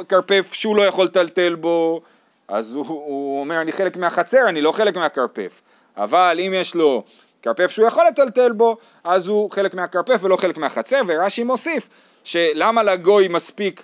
כרפף 0.10 0.54
שהוא 0.54 0.76
לא 0.76 0.84
יכול 0.84 1.06
לטלטל 1.06 1.56
בו, 1.56 2.02
אז 2.48 2.76
הוא, 2.76 2.86
הוא 2.88 3.40
אומר 3.40 3.62
אני 3.62 3.72
חלק 3.72 3.98
מהחצר, 3.98 4.50
אני 4.50 4.62
לא 4.62 4.72
חלק 4.72 4.98
מהכרפף. 4.98 5.62
אבל 5.98 6.40
אם 6.40 6.54
יש 6.56 6.76
לו 6.76 7.04
כרפף 7.42 7.72
שהוא 7.72 7.88
יכול 7.88 8.04
לטלטל 8.08 8.52
בו, 8.52 8.78
אז 9.04 9.28
הוא 9.28 9.52
חלק 9.52 9.74
מהכרפף 9.74 10.20
ולא 10.22 10.36
חלק 10.36 10.58
מהחצר, 10.58 11.02
ורש"י 11.08 11.44
מוסיף 11.44 11.90
שלמה 12.24 12.84
לגוי 12.84 13.28
מספיק, 13.28 13.84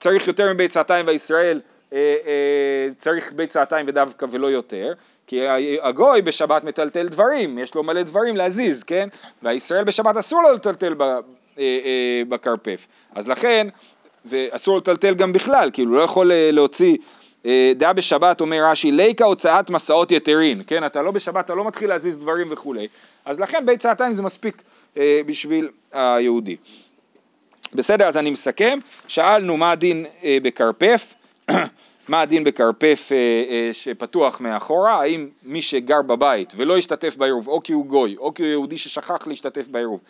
צריך 0.00 0.28
יותר 0.28 0.54
מביצתיים 0.54 1.06
וישראל 1.06 1.60
אה, 1.92 1.98
אה, 2.26 2.88
צריך 2.98 3.32
ביצתיים 3.32 3.86
ודווקא 3.88 4.26
ולא 4.30 4.46
יותר, 4.46 4.92
כי 5.26 5.40
הגוי 5.82 6.22
בשבת 6.22 6.64
מטלטל 6.64 7.08
דברים, 7.08 7.58
יש 7.58 7.74
לו 7.74 7.82
מלא 7.82 8.02
דברים 8.02 8.36
להזיז, 8.36 8.82
כן? 8.82 9.08
והישראל 9.42 9.84
בשבת 9.84 10.16
אסור 10.16 10.42
לו 10.42 10.52
לטלטל 10.52 10.94
ב- 10.94 11.02
אה, 11.02 11.18
אה, 11.58 12.22
בכרפף. 12.28 12.86
אז 13.14 13.28
לכן, 13.28 13.68
ואסור 14.24 14.78
לטלטל 14.78 15.14
גם 15.14 15.32
בכלל, 15.32 15.70
כאילו 15.72 15.94
לא 15.94 16.00
יכול 16.00 16.32
אה, 16.32 16.50
להוציא, 16.52 16.96
דעה 17.76 17.92
בשבת 17.92 18.40
אומר 18.40 18.68
רש"י, 18.70 18.92
ליקה 18.92 19.24
הוצאת 19.24 19.70
מסעות 19.70 20.12
יתרין, 20.12 20.62
כן? 20.66 20.86
אתה 20.86 21.02
לא 21.02 21.10
בשבת, 21.10 21.44
אתה 21.44 21.54
לא 21.54 21.66
מתחיל 21.66 21.88
להזיז 21.88 22.18
דברים 22.18 22.46
וכולי. 22.50 22.88
אז 23.24 23.40
לכן 23.40 23.66
בית 23.66 23.80
צעתיים 23.80 24.14
זה 24.14 24.22
מספיק 24.22 24.62
אה, 24.96 25.20
בשביל 25.26 25.68
היהודי. 25.92 26.56
בסדר, 27.74 28.08
אז 28.08 28.16
אני 28.16 28.30
מסכם. 28.30 28.78
שאלנו 29.08 29.56
מה 29.56 29.70
הדין 29.70 30.06
אה, 30.24 30.38
בכרפף, 30.42 31.14
מה 32.08 32.20
הדין 32.20 32.44
בכרפף 32.44 33.08
אה, 33.12 33.16
אה, 33.16 33.70
שפתוח 33.72 34.40
מאחורה, 34.40 35.00
האם 35.00 35.28
מי 35.42 35.62
שגר 35.62 36.02
בבית 36.02 36.52
ולא 36.56 36.76
השתתף 36.76 37.16
בעירוב, 37.16 37.48
או 37.48 37.62
כי 37.62 37.72
הוא 37.72 37.86
גוי, 37.86 38.16
או 38.16 38.34
כי 38.34 38.42
הוא 38.42 38.50
יהודי 38.50 38.78
ששכח 38.78 39.26
להשתתף 39.26 39.68
בעירוב, 39.68 40.00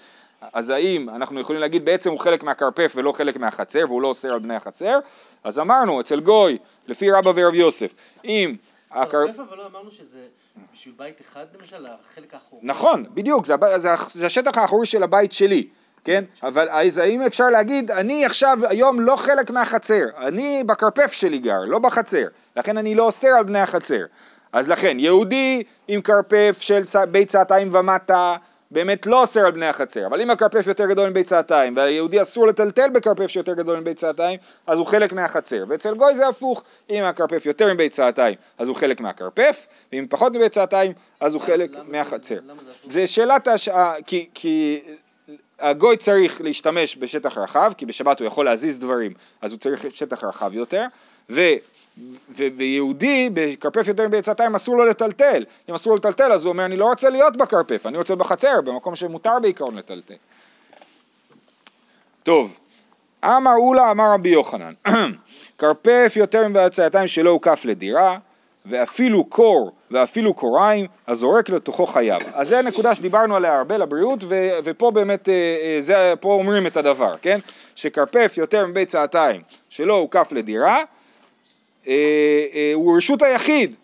אז 0.53 0.71
האם 0.71 1.11
אנחנו 1.11 1.41
יכולים 1.41 1.61
להגיד 1.61 1.85
בעצם 1.85 2.11
הוא 2.11 2.19
חלק 2.19 2.43
מהכרפף 2.43 2.93
ולא 2.97 3.13
חלק 3.13 3.37
מהחצר 3.37 3.85
והוא 3.89 4.03
לא 4.03 4.09
אוסר 4.09 4.33
על 4.33 4.39
בני 4.39 4.55
החצר? 4.55 4.99
אז 5.45 5.59
אמרנו 5.59 6.01
אצל 6.01 6.21
גוי, 6.21 6.59
לפי 6.89 7.11
רבא 7.11 7.33
ורב 7.35 7.55
יוסף, 7.55 7.95
אם 8.25 8.57
הכר... 8.91 9.01
הכרפף 9.01 9.39
אבל 9.39 9.57
לא 9.57 9.67
אמרנו 9.67 9.91
שזה 9.91 10.21
בשביל 10.73 10.95
בית 10.99 11.21
אחד 11.21 11.47
למשל, 11.61 11.87
החלק 11.87 12.35
האחורי. 12.35 12.61
נכון, 12.65 13.05
בדיוק, 13.15 13.47
זה, 13.47 13.55
זה, 13.77 13.89
זה 14.09 14.27
השטח 14.27 14.59
האחורי 14.59 14.87
של 14.87 15.03
הבית 15.03 15.33
שלי, 15.33 15.69
כן? 16.05 16.25
אבל 16.43 16.69
אז 16.71 16.99
האם 16.99 17.23
אפשר 17.23 17.47
להגיד, 17.47 17.91
אני 17.91 18.25
עכשיו 18.25 18.59
היום 18.69 19.01
לא 19.01 19.17
חלק 19.17 19.51
מהחצר, 19.51 20.05
אני 20.17 20.65
בכרפף 20.67 21.13
שלי 21.13 21.39
גר, 21.39 21.61
לא 21.67 21.79
בחצר, 21.79 22.27
לכן 22.57 22.79
אני 22.79 22.95
לא 22.95 23.03
אוסר 23.03 23.29
על 23.29 23.45
בני 23.45 23.61
החצר. 23.61 24.05
אז 24.53 24.69
לכן, 24.69 24.97
יהודי 25.01 25.63
עם 25.89 26.01
כרפף 26.03 26.59
של 26.61 26.83
בית 27.11 27.29
צעתיים 27.29 27.75
ומטה, 27.75 28.37
באמת 28.71 29.07
לא 29.07 29.21
אוסר 29.21 29.41
על 29.47 29.51
בני 29.53 29.67
החצר, 29.67 30.07
אבל 30.07 30.21
אם 30.21 30.31
הכרפף 30.31 30.67
יותר 30.67 30.87
גדול 30.87 31.09
מבית 31.09 31.27
צעתיים, 31.27 31.77
והיהודי 31.77 32.23
אסור 32.23 32.47
לטלטל 32.47 32.91
בכרפף 32.91 33.27
שיותר 33.27 33.55
גדול 33.55 33.81
מבית 33.81 33.97
צעתיים, 33.97 34.39
אז 34.67 34.79
הוא 34.79 34.87
חלק 34.87 35.13
מהחצר, 35.13 35.65
ואצל 35.69 35.95
גוי 35.95 36.17
זה 36.17 36.29
הפוך, 36.29 36.63
אם 36.91 37.05
הכרפף 37.05 37.47
יותר 37.47 37.75
מבית 37.75 37.93
צעתיים, 37.93 38.35
אז 38.59 38.69
הוא 38.69 38.77
חלק 38.77 39.01
מהכרפף, 39.01 39.67
ואם 39.93 40.07
פחות 40.11 40.33
מבית 40.33 40.53
צעתיים, 40.53 40.93
אז 41.21 41.35
הוא 41.35 41.43
חלק 41.43 41.71
למה- 41.71 41.83
מהחצר. 41.89 42.39
למה 42.47 42.63
זה? 42.83 42.93
זה 42.93 43.07
שאלת 43.07 43.49
השעה, 43.49 43.95
כי, 44.07 44.29
כי 44.35 44.81
הגוי 45.61 45.97
צריך 45.97 46.41
להשתמש 46.41 46.97
בשטח 46.97 47.39
רחב, 47.39 47.73
כי 47.77 47.87
בשבת 47.87 48.21
הוא 48.21 48.27
יכול 48.27 48.45
להזיז 48.45 48.79
דברים, 48.79 49.13
אז 49.41 49.53
הוא 49.53 49.59
צריך 49.59 49.85
שטח 49.95 50.25
רחב 50.25 50.55
יותר, 50.55 50.85
ו, 51.31 51.41
ויהודי 52.37 53.31
בכרפף 53.35 53.89
יותר 53.89 54.09
מבעצתיים 54.09 54.55
אסור 54.55 54.77
לו 54.77 54.85
לטלטל. 54.85 55.45
אם 55.69 55.75
אסור 55.75 55.93
לו 55.93 55.97
לטלטל 55.97 56.33
אז 56.33 56.45
הוא 56.45 56.53
אומר 56.53 56.65
אני 56.65 56.77
לא 56.77 56.85
רוצה 56.85 57.11
להיות 57.11 57.37
בכרפף, 57.37 57.87
אני 57.87 57.99
רוצה 57.99 58.15
בחצר, 58.15 58.61
במקום 58.65 58.97
שמותר 58.97 59.39
בעיקרון 59.43 59.77
לטלטל. 59.77 60.15
טוב, 62.23 62.59
אמר 63.25 63.55
אולה 63.59 63.91
אמר 63.91 64.13
רבי 64.15 64.29
יוחנן, 64.29 64.73
כרפף 65.59 66.13
יותר 66.17 66.49
מבעצתיים 66.49 67.07
שלא 67.07 67.31
הוקף 67.31 67.61
לדירה, 67.65 68.19
ואפילו 68.67 69.25
קור 69.25 69.73
ואפילו 69.91 70.35
קוריים, 70.35 70.87
הזורק 71.09 71.49
לתוכו 71.49 71.87
חייב. 71.87 72.23
אז 72.35 72.49
זה 72.49 72.59
הנקודה 72.59 72.95
שדיברנו 72.95 73.37
עליה 73.37 73.59
הרבה 73.59 73.77
לבריאות, 73.77 74.25
ו- 74.29 74.59
ופה 74.65 74.91
באמת, 74.91 75.29
אה, 75.29 75.35
אה, 75.35 75.81
זה, 75.81 76.15
פה 76.21 76.33
אומרים 76.33 76.67
את 76.67 76.77
הדבר, 76.77 77.15
כן? 77.23 77.39
שכרפף 77.75 78.35
יותר 78.37 78.67
מבית 78.67 78.89
צעתיים 78.89 79.43
שלא 79.69 79.95
הוקף 79.95 80.33
לדירה, 80.33 80.79
הוא 82.75 82.97
רשות 82.97 83.23
היחיד. 83.23 83.75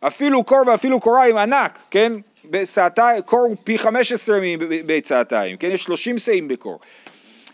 אפילו 0.00 0.44
קור 0.44 0.58
ואפילו 0.66 1.00
קוריים 1.00 1.36
ענק, 1.36 1.78
כן? 1.90 2.12
בשעתיים, 2.44 3.22
קור 3.22 3.40
הוא 3.40 3.56
פי 3.64 3.78
15 3.78 4.38
מבית 4.42 5.04
צעתיים, 5.04 5.56
כן? 5.56 5.70
יש 5.70 5.82
30 5.82 6.18
שאים 6.18 6.48
בקור. 6.48 6.80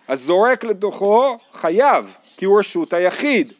אז 0.08 0.20
זורק 0.20 0.64
לתוכו 0.64 1.38
חייב, 1.52 2.16
כי 2.36 2.44
הוא 2.44 2.58
רשות 2.58 2.92
היחיד. 2.92 3.52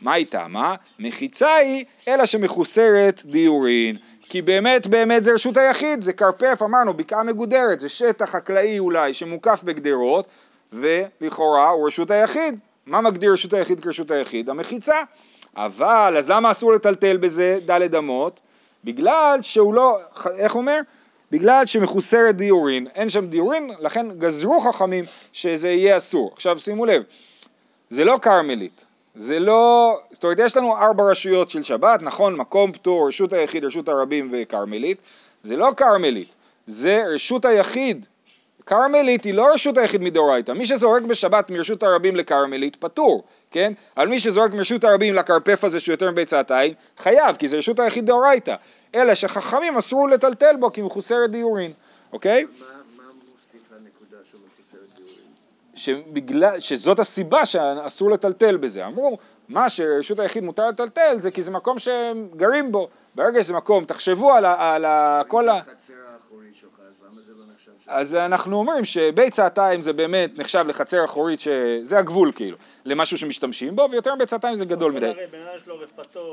מה 0.00 0.14
איתה? 0.14 0.46
מה? 0.48 0.74
מחיצה 0.98 1.54
היא 1.54 1.84
אלא 2.08 2.26
שמחוסרת 2.26 3.22
דיורין. 3.24 3.96
כי 4.28 4.42
באמת 4.42 4.86
באמת 4.86 5.24
זה 5.24 5.32
רשות 5.32 5.56
היחיד, 5.56 6.02
זה 6.02 6.12
כרפף, 6.12 6.62
אמרנו, 6.62 6.94
בקעה 6.94 7.22
מגודרת, 7.22 7.80
זה 7.80 7.88
שטח 7.88 8.30
חקלאי 8.30 8.78
אולי 8.78 9.14
שמוקף 9.14 9.60
בגדרות, 9.64 10.26
ולכאורה 10.72 11.70
הוא 11.70 11.86
רשות 11.86 12.10
היחיד. 12.10 12.58
מה 12.86 13.00
מגדיר 13.00 13.32
רשות 13.32 13.52
היחיד 13.52 13.80
כרשות 13.80 14.10
היחיד? 14.10 14.50
המחיצה. 14.50 14.96
אבל, 15.56 16.14
אז 16.18 16.30
למה 16.30 16.50
אסור 16.50 16.72
לטלטל 16.72 17.16
בזה 17.16 17.58
דלת 17.66 17.94
אמות? 17.94 18.40
בגלל 18.84 19.38
שהוא 19.42 19.74
לא, 19.74 19.98
איך 20.38 20.54
אומר? 20.54 20.80
בגלל 21.32 21.66
שמחוסרת 21.66 22.36
דיורין, 22.36 22.86
אין 22.94 23.08
שם 23.08 23.26
דיורין, 23.26 23.70
לכן 23.80 24.06
גזרו 24.18 24.60
חכמים 24.60 25.04
שזה 25.32 25.68
יהיה 25.68 25.96
אסור. 25.96 26.30
עכשיו 26.34 26.58
שימו 26.58 26.86
לב, 26.86 27.02
זה 27.90 28.04
לא 28.04 28.18
כרמלית, 28.22 28.84
זה 29.14 29.38
לא, 29.38 29.96
זאת 30.10 30.24
אומרת 30.24 30.38
יש 30.40 30.56
לנו 30.56 30.76
ארבע 30.76 31.04
רשויות 31.04 31.50
של 31.50 31.62
שבת, 31.62 32.02
נכון? 32.02 32.36
מקום 32.36 32.72
פטור, 32.72 33.08
רשות 33.08 33.32
היחיד, 33.32 33.64
רשות 33.64 33.88
הרבים 33.88 34.30
וכרמלית, 34.32 34.98
זה 35.42 35.56
לא 35.56 35.68
כרמלית, 35.76 36.28
זה 36.66 37.02
רשות 37.14 37.44
היחיד. 37.44 38.06
כרמלית 38.66 39.24
היא 39.24 39.34
לא 39.34 39.54
רשות 39.54 39.78
היחיד 39.78 40.02
מדאורייתא, 40.02 40.52
מי 40.52 40.66
שזורק 40.66 41.02
בשבת 41.02 41.50
מרשות 41.50 41.82
הרבים 41.82 42.16
לכרמלית 42.16 42.76
פטור, 42.76 43.24
כן? 43.56 43.72
אבל 43.96 44.08
מי 44.08 44.20
שזורק 44.20 44.52
מרשות 44.52 44.84
הרבים 44.84 45.14
לכרפף 45.14 45.64
הזה 45.64 45.80
שהוא 45.80 45.92
יותר 45.92 46.10
מבית 46.10 46.28
צעתיים, 46.28 46.74
חייב, 46.98 47.36
כי 47.36 47.48
זה 47.48 47.56
רשות 47.56 47.80
היחיד 47.80 48.06
דאורייתא. 48.06 48.54
אלא 48.94 49.14
שחכמים 49.14 49.76
אסרו 49.76 50.06
לטלטל 50.06 50.56
בו 50.60 50.72
כי 50.72 50.82
מחוסרת 50.82 51.30
דיורין, 51.30 51.72
אוקיי? 52.12 52.44
מה 52.44 52.66
מה 52.96 53.02
מוסיף 53.32 53.72
לנקודה 53.72 54.16
של 54.32 54.38
מחוסרת 54.46 54.96
דיורים? 54.96 55.24
שבגלל, 55.74 56.60
שזאת 56.60 56.98
הסיבה 56.98 57.44
שאסור 57.44 58.10
לטלטל 58.10 58.56
בזה. 58.56 58.86
אמרו, 58.86 59.18
מה 59.48 59.68
שרשות 59.68 60.18
היחיד 60.18 60.44
מותר 60.44 60.68
לטלטל 60.68 61.16
זה 61.18 61.30
כי 61.30 61.42
זה 61.42 61.50
מקום 61.50 61.78
שהם 61.78 62.28
גרים 62.36 62.72
בו. 62.72 62.88
ברגע 63.14 63.42
שזה 63.42 63.54
מקום, 63.54 63.84
תחשבו 63.84 64.32
על, 64.32 64.44
ה, 64.44 64.74
על 64.74 64.84
ה, 64.84 65.22
כל 65.28 65.48
ה... 65.48 65.56
החצר 65.56 65.94
האחורי 66.12 66.48
שלך, 66.54 66.80
אז 67.08 67.38
לא? 67.88 67.94
אז 67.94 68.14
אנחנו 68.14 68.56
אומרים 68.56 68.84
שבית 68.84 69.32
צעתיים 69.32 69.82
זה 69.82 69.92
באמת 69.92 70.38
נחשב 70.38 70.64
לחצר 70.68 71.04
אחורית, 71.04 71.40
שזה 71.40 71.98
הגבול 71.98 72.32
כאילו, 72.34 72.56
למשהו 72.84 73.18
שמשתמשים 73.18 73.76
בו, 73.76 73.88
ויותר 73.90 74.14
מבית 74.14 74.28
צעתיים 74.28 74.56
זה 74.56 74.64
גדול 74.64 74.92
מדי. 74.92 75.12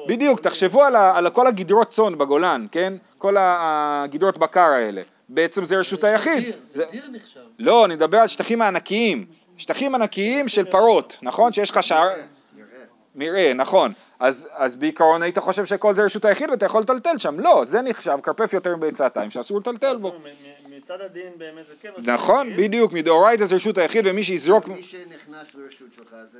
בדיוק, 0.07 0.39
תחשבו 0.39 0.83
על, 0.83 0.95
ה, 0.95 1.17
על 1.17 1.29
כל 1.29 1.47
הגדרות 1.47 1.89
צאן 1.89 2.17
בגולן, 2.17 2.65
כן? 2.71 2.93
כל 3.17 3.35
הגדרות 3.39 4.37
בקר 4.37 4.59
האלה. 4.69 5.01
בעצם 5.29 5.65
זה 5.65 5.77
רשות 5.77 6.03
היחיד. 6.03 6.53
זה- 6.63 6.85
דיר 6.91 7.03
נחשב. 7.11 7.39
לא, 7.59 7.85
אני 7.85 7.95
מדבר 7.95 8.17
על 8.17 8.27
שטחים 8.27 8.61
הענקיים. 8.61 9.25
שטחים 9.57 9.95
ענקיים 9.95 10.47
של 10.47 10.65
פרות, 10.71 11.17
נכון? 11.21 11.53
שיש 11.53 11.71
לך 11.71 11.83
שער... 11.83 12.09
מרעה, 13.15 13.53
נכון. 13.53 13.91
אז, 14.19 14.47
אז 14.53 14.75
בעיקרון 14.75 15.21
היית 15.21 15.39
חושב 15.39 15.65
שכל 15.65 15.93
זה 15.93 16.03
רשות 16.03 16.25
היחיד 16.25 16.49
ואתה 16.49 16.65
יכול 16.65 16.81
לטלטל 16.81 17.17
שם. 17.17 17.39
לא, 17.39 17.63
זה 17.65 17.81
נחשב 17.81 18.17
כרפף 18.23 18.53
יותר 18.53 18.75
מביצתיים 18.77 19.31
שאסור 19.31 19.59
לטלטל 19.59 19.95
בו. 19.97 20.13
מצד 20.83 21.01
הדין 21.01 21.31
באמת 21.37 21.67
זה 21.67 21.73
כן. 21.81 21.89
רשות 21.89 22.07
נכון. 22.07 22.55
בדיוק, 22.55 22.91
מדאורייתא 22.91 23.45
זה 23.45 23.55
רשות 23.55 23.77
היחיד 23.77 24.07
ומי 24.07 24.23
שיזרוק... 24.23 24.67
מי 24.67 24.83
שנכנס 24.83 25.55
לרשות 25.55 25.87
שלך 25.95 26.15
זה 26.31 26.39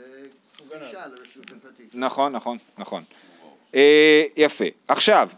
גישה 0.79 1.08
לרשות 1.08 1.45
הפרטית. 1.58 1.95
נכון, 1.95 2.32
נכון, 2.32 2.58
נכון. 2.77 3.03
אה, 3.75 4.23
יפה. 4.38 4.65
עכשיו, 4.88 5.29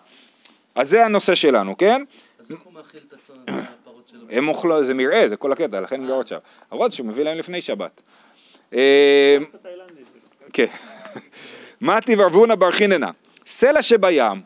אז 0.76 0.90
זה 0.90 1.06
הנושא 1.06 1.36
שלנו, 1.36 1.78
כן? 1.78 2.04
אז 2.40 2.52
איך 2.52 2.60
הוא 2.62 2.74
מאכיל 2.74 3.02
את 3.08 3.14
הפרות 3.48 4.08
שלו? 4.12 4.20
הם 4.30 4.48
אוכלו, 4.48 4.86
זה 4.86 4.94
מרעה, 4.94 5.30
זה 5.30 5.38
כל 5.38 5.52
הקטע, 5.52 5.82
לכן 5.82 6.02
הם 6.02 6.08
גרות 6.08 6.28
שם. 6.28 6.38
למרות 6.72 6.92
שהוא 6.92 7.08
מביא 7.08 7.24
להם 7.24 7.38
לפני 7.38 7.62
שבת. 7.62 8.02
אה. 8.74 9.38
כן. 10.54 10.68
מתי 11.82 12.16
ורבונה 12.18 12.56
בר 12.56 12.72
חיננה, 12.72 13.12
סלע 13.46 13.82
שבים, 13.82 14.42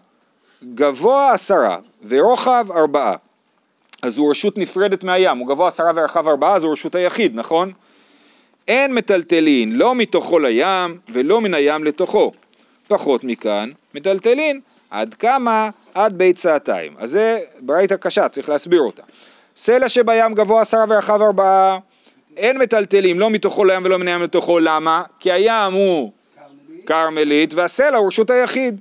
גבוה 0.63 1.31
עשרה 1.33 1.79
ורוחב 2.07 2.67
ארבעה. 2.71 3.28
אז 4.01 4.17
הוא 4.17 4.31
רשות 4.31 4.57
נפרדת 4.57 5.03
מהים, 5.03 5.37
הוא 5.37 5.47
גבוה 5.47 5.67
עשרה 5.67 5.91
ורחב 5.95 6.27
ארבעה, 6.27 6.55
אז 6.55 6.63
הוא 6.63 6.71
רשות 6.71 6.95
היחיד, 6.95 7.35
נכון? 7.35 7.71
אין 8.67 8.93
מטלטלין 8.93 9.75
לא 9.75 9.95
מתוכו 9.95 10.39
לים 10.39 10.97
ולא 11.09 11.41
מן 11.41 11.53
הים 11.53 11.83
לתוכו. 11.83 12.31
פחות 12.87 13.23
מכאן, 13.23 13.69
מטלטלין 13.95 14.59
עד 14.89 15.13
כמה? 15.13 15.69
עד 15.93 16.17
בית 16.17 16.37
צעתיים. 16.37 16.93
אז 16.97 17.11
זה 17.11 17.39
ברייתא 17.59 17.95
קשה, 17.95 18.29
צריך 18.29 18.49
להסביר 18.49 18.81
אותה. 18.81 19.03
סלע 19.55 19.89
שבים 19.89 20.33
גבוה 20.33 20.61
עשרה 20.61 20.83
ורחב 20.89 21.21
ארבעה, 21.21 21.79
אין 22.37 22.57
מטלטלים 22.57 23.19
לא 23.19 23.29
מתוכו 23.29 23.65
לים 23.65 23.85
ולא 23.85 23.99
מן 23.99 24.07
הים 24.07 24.21
לתוכו, 24.21 24.59
למה? 24.59 25.03
כי 25.19 25.31
הים 25.31 25.73
הוא 25.73 26.11
כרמלית 26.85 27.53
והסלע 27.53 27.97
הוא 27.97 28.07
רשות 28.07 28.29
היחיד. 28.29 28.79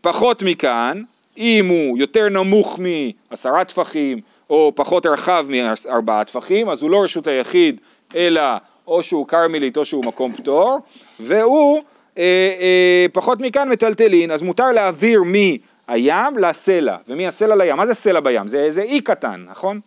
פחות 0.00 0.42
מכאן, 0.42 1.02
אם 1.38 1.66
הוא 1.68 1.98
יותר 1.98 2.28
נמוך 2.28 2.78
מעשרה 3.30 3.64
טפחים 3.64 4.20
או 4.50 4.72
פחות 4.74 5.06
רחב 5.06 5.46
מארבעה 5.48 6.24
טפחים, 6.24 6.68
אז 6.68 6.82
הוא 6.82 6.90
לא 6.90 7.02
רשות 7.02 7.26
היחיד, 7.26 7.80
אלא 8.16 8.42
או 8.86 9.02
שהוא 9.02 9.26
כרמלית 9.26 9.76
או 9.76 9.84
שהוא 9.84 10.04
מקום 10.04 10.32
פטור, 10.32 10.78
והוא 11.20 11.82
אה, 12.18 12.22
אה, 12.60 13.06
פחות 13.12 13.40
מכאן 13.40 13.68
מטלטלין, 13.68 14.30
אז 14.30 14.42
מותר 14.42 14.72
להעביר 14.72 15.22
הים 15.88 16.38
לסלע, 16.38 16.96
ומי 17.08 17.26
הסלע 17.26 17.56
לים? 17.56 17.76
מה 17.76 17.86
זה 17.86 17.94
סלע 17.94 18.20
בים? 18.20 18.48
זה 18.48 18.58
איזה 18.58 18.82
אי 18.82 19.00
קטן, 19.00 19.44
נכון? 19.48 19.80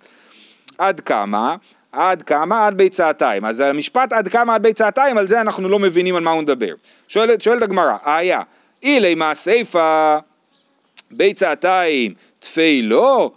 עד 0.78 1.00
כמה? 1.00 1.56
עד 1.92 2.24
כמה? 2.24 2.68
עד 2.68 2.78
ביצעתיים. 2.78 3.46
אז 3.46 3.60
המשפט 3.60 4.14
עד 4.14 4.28
כמה 4.28 4.56
עד 4.56 4.64
ביצעתיים, 4.64 5.18
על 5.18 5.28
זה 5.28 5.42
אנחנו 5.42 5.70
לא 5.70 5.80
מבינים 5.80 6.16
על 6.16 6.24
מה 6.24 6.32
הוא 6.32 6.42
מדבר. 6.42 6.74
שואלת, 7.08 7.42
שואלת 7.42 7.62
הגמרא, 7.62 7.96
איה, 8.06 8.42
אילי 8.84 9.16
מה 9.16 9.34
סיפה 9.34 10.18
ביצעתיים 11.12 12.14
תפי 12.40 12.82
לא? 12.82 13.32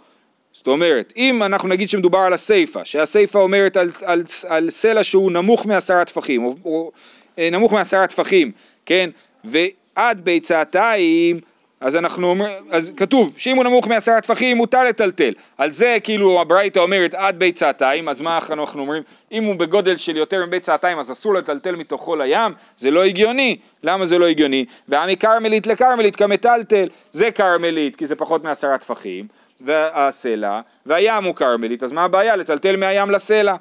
זאת 0.53 0.67
אומרת, 0.67 1.13
אם 1.17 1.43
אנחנו 1.43 1.69
נגיד 1.69 1.89
שמדובר 1.89 2.19
על 2.19 2.33
הסיפה, 2.33 2.85
שהסיפה 2.85 3.39
אומרת 3.39 3.77
על, 3.77 3.89
על, 4.05 4.23
על 4.47 4.69
סלע 4.69 5.03
שהוא 5.03 5.31
נמוך 5.31 5.65
מעשרה 5.65 6.05
טפחים, 6.05 6.45
או, 6.45 6.55
או 6.65 6.91
אה, 7.39 7.49
נמוך 7.51 7.73
מעשרה 7.73 8.07
טפחים, 8.07 8.51
כן, 8.85 9.09
ועד 9.43 10.25
ביצעתיים, 10.25 11.39
אז 11.83 11.95
אנחנו 11.95 12.27
אומרים, 12.27 12.53
אז 12.71 12.91
כתוב 12.97 13.33
שאם 13.37 13.55
הוא 13.55 13.63
נמוך 13.63 13.87
מעשרה 13.87 14.21
טפחים 14.21 14.57
מותר 14.57 14.83
לטלטל, 14.83 15.33
על 15.57 15.71
זה 15.71 15.97
כאילו 16.03 16.41
הברייתא 16.41 16.79
אומרת 16.79 17.13
עד 17.13 17.39
ביצעתיים, 17.39 18.09
אז 18.09 18.21
מה 18.21 18.39
אנחנו 18.49 18.81
אומרים, 18.81 19.03
אם 19.31 19.43
הוא 19.43 19.55
בגודל 19.55 19.97
של 19.97 20.17
יותר 20.17 20.45
מביצעתיים 20.45 20.99
אז 20.99 21.11
אסור 21.11 21.33
לטלטל 21.33 21.75
מתוכו 21.75 22.15
לים, 22.15 22.53
זה 22.77 22.91
לא 22.91 23.03
הגיוני, 23.03 23.57
למה 23.83 24.05
זה 24.05 24.17
לא 24.17 24.25
הגיוני? 24.27 24.65
ועמי 24.89 25.17
כרמלית 25.17 25.67
לכרמלית 25.67 26.15
כמטלטל, 26.15 26.89
זה 27.11 27.31
כרמלית 27.31 27.95
כי 27.95 28.05
זה 28.05 28.15
פחות 28.15 28.43
מעשרה 28.43 28.77
טפחים, 28.77 29.27
והסלע, 29.61 30.61
והים 30.85 31.23
הוא 31.23 31.35
כרמלית, 31.35 31.83
אז 31.83 31.91
מה 31.91 32.03
הבעיה? 32.03 32.35
לטלטל 32.35 32.75
מהים 32.75 33.09
לסלע. 33.09 33.55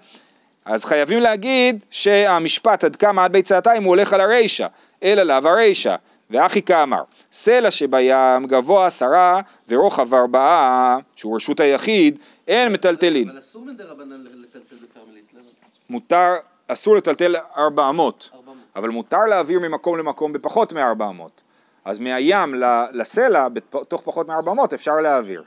אז 0.65 0.85
חייבים 0.85 1.21
להגיד 1.21 1.85
שהמשפט 1.91 2.85
עד 2.85 2.97
כמה 2.97 3.25
עד 3.25 3.33
ביצעתיים 3.33 3.83
הוא 3.83 3.91
הולך 3.91 4.13
על 4.13 4.21
הרישא, 4.21 4.67
אלא 5.03 5.23
לאו 5.23 5.51
הרישא, 5.51 5.95
ואחי 6.31 6.63
כאמר, 6.63 7.03
סלע 7.33 7.71
שבים 7.71 8.47
גבוה 8.47 8.87
עשרה 8.87 9.41
ורוחב 9.69 10.15
ארבעה, 10.15 10.99
שהוא 11.17 11.37
רשות 11.37 11.61
היחיד, 11.61 12.19
אין 12.49 12.73
מטלטלין. 12.73 13.29
אבל 13.29 13.39
אסור 13.39 13.65
מדי 13.65 13.83
רבנן 13.83 14.25
לטלטל 14.35 14.77
בכרמלית, 14.77 15.25
למה? 15.35 15.43
מותר, 15.91 16.35
אסור 16.69 16.97
לטלטל 16.97 17.37
ארבע 17.57 17.89
אמות, 17.89 18.31
400. 18.35 18.59
אבל 18.77 18.89
מותר 18.89 19.25
להעביר 19.29 19.61
ממקום 19.61 19.99
למקום 19.99 20.33
בפחות 20.33 20.73
מארבע 20.73 21.09
אמות. 21.09 21.41
אז 21.85 21.99
מהים 21.99 22.55
לסלע, 22.93 23.49
בתוך 23.49 24.03
פחות 24.05 24.29
מארבע 24.29 24.53
אמות 24.53 24.73
אפשר 24.73 24.97
להעביר. 24.97 25.43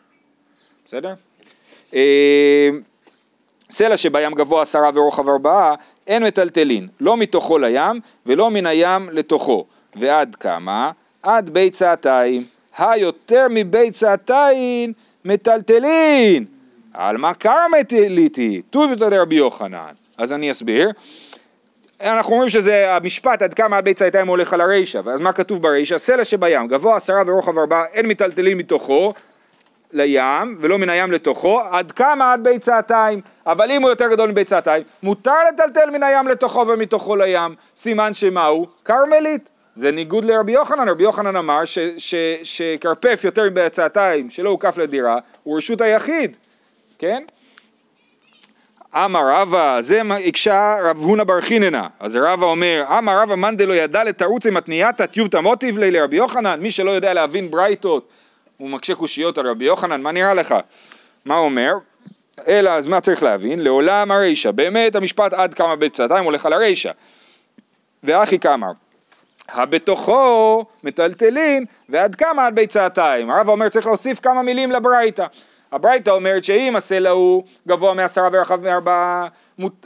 בסדר? 0.85 1.13
אה, 1.93 2.69
סלע 3.71 3.97
שבים 3.97 4.33
גבוה 4.33 4.61
עשרה 4.61 4.89
ורוחב 4.93 5.29
ארבעה, 5.29 5.75
אין 6.07 6.23
מטלטלין, 6.23 6.87
לא 6.99 7.17
מתוכו 7.17 7.57
לים 7.57 7.99
ולא 8.25 8.51
מן 8.51 8.65
הים 8.65 9.09
לתוכו. 9.09 9.65
ועד 9.95 10.35
כמה? 10.35 10.91
עד 11.25 11.49
ביצעתיים. 11.49 12.41
היותר 12.77 13.47
מביצעתיים 13.49 14.93
מטלטלין. 15.25 16.45
על 16.93 17.17
מה 17.17 17.33
כרמליתי? 17.33 18.61
טוב 18.69 18.91
יותר 18.91 19.21
רבי 19.21 19.35
יוחנן. 19.35 19.93
אז 20.17 20.33
אני 20.33 20.51
אסביר. 20.51 20.91
אנחנו 22.01 22.33
אומרים 22.33 22.49
שזה 22.49 22.95
המשפט 22.95 23.41
עד 23.41 23.53
כמה 23.53 23.77
עד 23.77 23.85
ביצעתיים 23.85 24.27
הולך 24.27 24.53
על 24.53 24.61
הרישא, 24.61 25.01
ואז 25.03 25.19
מה 25.19 25.33
כתוב 25.33 25.61
ברישא? 25.61 25.97
סלע 25.97 26.23
שבים, 26.23 26.67
גבוה 26.67 26.95
עשרה 26.95 27.21
ורוחב 27.27 27.59
ארבעה, 27.59 27.85
אין 27.93 28.05
מטלטלין 28.05 28.57
מתוכו 28.57 29.13
לים, 29.93 30.57
ולא 30.61 30.77
מן 30.77 30.89
הים 30.89 31.11
לתוכו, 31.11 31.61
עד 31.71 31.91
כמה 31.91 32.33
עד 32.33 32.43
ביצעתיים, 32.43 33.21
אבל 33.47 33.71
אם 33.71 33.81
הוא 33.81 33.89
יותר 33.89 34.07
גדול 34.07 34.31
מביצעתיים, 34.31 34.83
מותר 35.03 35.37
לטלטל 35.53 35.89
מן 35.89 36.03
הים 36.03 36.27
לתוכו 36.27 36.67
ומתוכו 36.67 37.15
לים, 37.15 37.55
סימן 37.75 38.13
שמה 38.13 38.45
הוא? 38.45 38.67
כרמלית. 38.85 39.49
זה 39.75 39.91
ניגוד 39.91 40.25
לרבי 40.25 40.51
יוחנן, 40.51 40.89
רבי 40.89 41.03
יוחנן 41.03 41.35
אמר 41.35 41.61
שכרפף 42.43 43.21
יותר 43.23 43.43
מביצעתיים, 43.43 44.29
שלא 44.29 44.49
הוקף 44.49 44.77
לדירה, 44.77 45.17
הוא 45.43 45.57
רשות 45.57 45.81
היחיד, 45.81 46.37
כן? 46.99 47.23
אמר 48.95 49.21
רבא, 49.33 49.81
זה 49.81 50.01
הקשה 50.27 50.77
רב 50.83 50.97
הונא 50.97 51.23
בר 51.23 51.41
חיננה. 51.41 51.87
אז 51.99 52.15
רבא 52.15 52.45
אומר, 52.45 52.83
אמר 52.97 53.21
רבא 53.21 53.35
מאן 53.35 53.57
דלא 53.57 53.73
ידע 53.73 54.03
לתרוץ 54.03 54.45
עם 54.45 54.57
התנייתא 54.57 55.05
טיובתא 55.05 55.37
מוטיב 55.37 55.77
ליה 55.77 55.91
לרבי 55.91 56.15
יוחנן, 56.15 56.59
מי 56.59 56.71
שלא 56.71 56.91
יודע 56.91 57.13
להבין 57.13 57.51
ברייתות, 57.51 58.09
הוא 58.57 58.69
מקשה 58.69 58.95
קושיות 58.95 59.37
על 59.37 59.47
רבי 59.47 59.65
יוחנן, 59.65 60.01
מה 60.01 60.11
נראה 60.11 60.33
לך? 60.33 60.55
מה 61.25 61.37
אומר? 61.37 61.73
אלא, 62.47 62.69
אז 62.69 62.87
מה 62.87 63.01
צריך 63.01 63.23
להבין? 63.23 63.59
לעולם 63.59 64.11
הרישא, 64.11 64.51
באמת 64.51 64.95
המשפט 64.95 65.33
עד 65.33 65.53
כמה 65.53 65.75
ביצעתיים 65.75 66.25
הולך 66.25 66.45
על 66.45 66.53
הרישא. 66.53 66.91
ואחי 68.03 68.39
כאמר, 68.39 68.71
הבתוכו 69.49 70.65
מטלטלין 70.83 71.65
ועד 71.89 72.15
כמה 72.15 72.47
עד 72.47 72.55
ביצעתיים. 72.55 73.31
הרב 73.31 73.49
אומר 73.49 73.69
צריך 73.69 73.85
להוסיף 73.85 74.19
כמה 74.19 74.41
מילים 74.41 74.71
לברייתא. 74.71 75.25
הברייתא 75.71 76.09
אומרת 76.09 76.43
שאם 76.43 76.75
הסלע 76.75 77.09
הוא 77.09 77.43
גבוה 77.67 77.93
מעשרה 77.93 78.29
ורחב 78.31 78.61
מארבעה, 78.61 79.27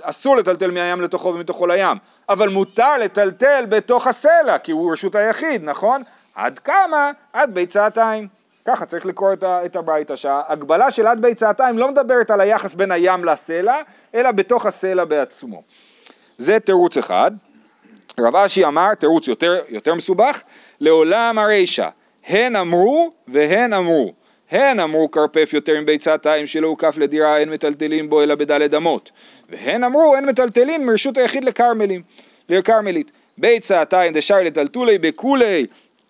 אסור 0.01 0.37
לטלטל 0.37 0.71
מהים 0.71 1.01
לתוכו 1.01 1.27
ומתוכו 1.27 1.67
לים, 1.67 1.97
אבל 2.29 2.49
מותר 2.49 2.97
לטלטל 2.97 3.65
בתוך 3.69 4.07
הסלע, 4.07 4.57
כי 4.57 4.71
הוא 4.71 4.91
רשות 4.91 5.15
היחיד, 5.15 5.63
נכון? 5.63 6.03
עד 6.35 6.59
כמה? 6.59 7.11
עד 7.33 7.53
ביצעתיים. 7.53 8.27
ככה 8.65 8.85
צריך 8.85 9.05
לקרוא 9.05 9.33
את 9.33 9.43
את 9.43 9.75
הברייתא, 9.75 10.15
שההגבלה 10.15 10.91
של 10.91 11.07
עד 11.07 11.21
ביצעתיים 11.21 11.77
לא 11.77 11.91
מדברת 11.91 12.31
על 12.31 12.41
היחס 12.41 12.73
בין 12.73 12.91
הים 12.91 13.25
לסלע, 13.25 13.77
אלא 14.15 14.31
בתוך 14.31 14.65
הסלע 14.65 15.05
בעצמו. 15.05 15.61
זה 16.37 16.59
תירוץ 16.59 16.97
אחד. 16.97 17.31
רב 18.21 18.35
אשי 18.35 18.65
אמר, 18.65 18.93
תירוץ 18.93 19.27
יותר, 19.27 19.55
יותר 19.69 19.95
מסובך, 19.95 20.41
לעולם 20.79 21.39
הרישא, 21.39 21.87
הן 22.27 22.55
אמרו 22.55 23.11
והן 23.27 23.73
אמרו. 23.73 24.13
הן 24.51 24.79
אמרו 24.79 25.11
כרפף 25.11 25.49
יותר 25.53 25.81
מביצתיים 25.81 26.47
שלא 26.47 26.67
הוקף 26.67 26.97
לדירה 26.97 27.37
אין 27.37 27.49
מטלטלים 27.49 28.09
בו 28.09 28.23
אלא 28.23 28.35
בדלת 28.35 28.73
אמות. 28.73 29.11
והן 29.49 29.83
אמרו 29.83 30.15
אין 30.15 30.25
מטלטלים 30.25 30.85
מרשות 30.85 31.17
היחיד 31.17 31.43
לכרמלים, 31.43 32.01
לכרמלית. 32.49 33.11
ביצתיים 33.37 34.13
דשאר 34.13 34.43
לטלטולי 34.43 34.97
בכולי 34.97 35.65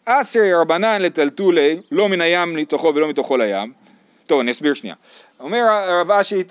אסרי 0.06 0.54
רבנן 0.54 1.02
לטלטולי 1.02 1.82
לא 1.92 2.10
מן 2.10 2.22
הים 2.22 2.58
לתוכו 2.58 2.92
ולא 2.96 3.10
מתוכו 3.10 3.38
לים. 3.38 3.74
טוב 4.28 4.40
אני 4.40 4.52
אסביר 4.52 4.74
שנייה. 4.74 4.96
אומר 5.40 5.58
הרב 5.58 6.12
אשי 6.12 6.44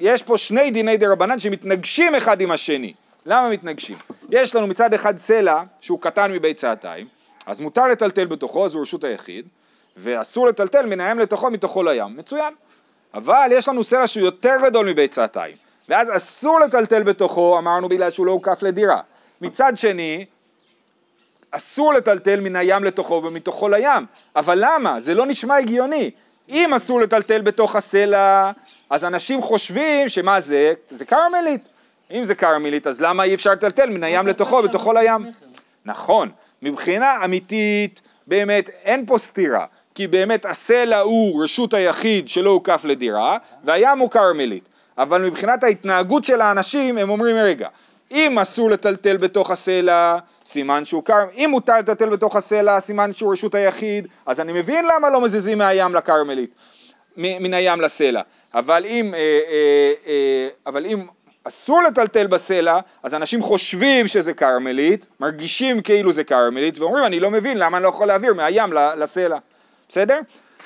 יש 0.00 0.22
פה 0.22 0.38
שני 0.38 0.70
דיני 0.70 0.96
דה 0.96 1.12
רבנן 1.12 1.38
שמתנגשים 1.38 2.14
אחד 2.14 2.40
עם 2.40 2.50
השני. 2.50 2.92
למה 3.26 3.50
מתנגשים? 3.50 3.96
יש 4.30 4.56
לנו 4.56 4.66
מצד 4.66 4.94
אחד 4.94 5.16
סלע 5.16 5.62
שהוא 5.80 6.00
קטן 6.00 6.32
מביצתיים, 6.32 7.06
אז 7.46 7.60
מותר 7.60 7.86
לטלטל 7.86 8.26
בתוכו, 8.26 8.68
זו 8.68 8.80
רשות 8.80 9.04
היחיד, 9.04 9.46
ואסור 9.96 10.46
לטלטל 10.46 10.86
מן 10.86 11.00
הים 11.00 11.18
לתוכו 11.18 11.50
מתוכו 11.50 11.82
לים, 11.82 12.16
מצוין. 12.16 12.54
אבל 13.14 13.48
יש 13.52 13.68
לנו 13.68 13.84
סלע 13.84 14.06
שהוא 14.06 14.24
יותר 14.24 14.54
גדול 14.64 14.90
מביצתיים, 14.90 15.56
ואז 15.88 16.16
אסור 16.16 16.60
לטלטל 16.60 17.02
בתוכו, 17.02 17.58
אמרנו 17.58 17.88
בגלל 17.88 18.10
שהוא 18.10 18.26
לא 18.26 18.32
הוקף 18.32 18.62
לדירה. 18.62 19.00
מצד 19.40 19.72
שני, 19.76 20.24
אסור 21.50 21.92
לטלטל 21.92 22.40
מן 22.40 22.56
הים 22.56 22.84
לתוכו 22.84 23.22
ומתוכו 23.24 23.68
לים. 23.68 24.06
אבל 24.36 24.58
למה? 24.60 25.00
זה 25.00 25.14
לא 25.14 25.26
נשמע 25.26 25.56
הגיוני. 25.56 26.10
אם 26.48 26.74
אסור 26.74 27.00
לטלטל 27.00 27.40
בתוך 27.40 27.76
הסלע, 27.76 28.50
אז 28.90 29.04
אנשים 29.04 29.42
חושבים 29.42 30.08
שמה 30.08 30.40
זה? 30.40 30.74
זה 30.90 31.04
כרמלית. 31.04 31.68
אם 32.14 32.24
זה 32.24 32.34
כרמלית, 32.34 32.86
אז 32.86 33.00
למה 33.00 33.24
אי 33.24 33.34
אפשר 33.34 33.52
לטלטל 33.52 33.90
מן 33.90 34.04
הים 34.04 34.26
לתוכו 34.26 34.56
ובתוכו 34.56 34.92
לים? 34.92 35.26
נכון, 35.84 36.30
מבחינה 36.62 37.24
אמיתית, 37.24 38.00
באמת 38.26 38.68
אין 38.84 39.06
פה 39.06 39.18
סתירה, 39.18 39.66
כי 39.94 40.06
באמת 40.06 40.46
הסלע 40.46 40.98
הוא 40.98 41.44
רשות 41.44 41.74
היחיד 41.74 42.28
שלא 42.28 42.50
הוקף 42.50 42.80
לדירה, 42.84 43.38
והים 43.64 43.98
הוא 43.98 44.10
כרמלית. 44.10 44.68
אבל 44.98 45.22
מבחינת 45.22 45.64
ההתנהגות 45.64 46.24
של 46.24 46.40
האנשים, 46.40 46.98
הם 46.98 47.10
אומרים, 47.10 47.36
רגע, 47.36 47.68
אם 48.10 48.38
אסור 48.38 48.70
לטלטל 48.70 49.16
בתוך 49.16 49.50
הסלע, 49.50 50.18
סימן 50.44 50.84
שהוא 50.84 51.04
כרמל, 51.04 51.30
אם 51.34 51.48
מותר 51.50 51.78
לטלטל 51.78 52.08
בתוך 52.08 52.36
הסלע, 52.36 52.80
סימן 52.80 53.12
שהוא 53.12 53.32
רשות 53.32 53.54
היחיד, 53.54 54.06
אז 54.26 54.40
אני 54.40 54.52
מבין 54.52 54.84
למה 54.84 55.10
לא 55.10 55.20
מזיזים 55.20 55.58
מהים 55.58 55.94
לכרמלית, 55.94 56.50
מן 57.16 57.54
הים 57.54 57.80
לסלע. 57.80 58.22
אבל 58.54 58.84
אם, 58.86 59.14
אה, 59.14 59.18
אה, 59.18 59.92
אה, 60.06 60.48
אבל 60.66 60.86
אם 60.86 61.06
אסור 61.44 61.82
לטלטל 61.82 62.26
בסלע, 62.26 62.78
אז 63.02 63.14
אנשים 63.14 63.42
חושבים 63.42 64.08
שזה 64.08 64.34
כרמלית, 64.34 65.06
מרגישים 65.20 65.82
כאילו 65.82 66.12
זה 66.12 66.24
כרמלית, 66.24 66.78
ואומרים, 66.78 67.04
אני 67.04 67.20
לא 67.20 67.30
מבין 67.30 67.58
למה 67.58 67.76
אני 67.76 67.84
לא 67.84 67.88
יכול 67.88 68.06
להעביר 68.06 68.34
מהים 68.34 68.72
לסלע. 68.96 69.38
בסדר? 69.88 70.18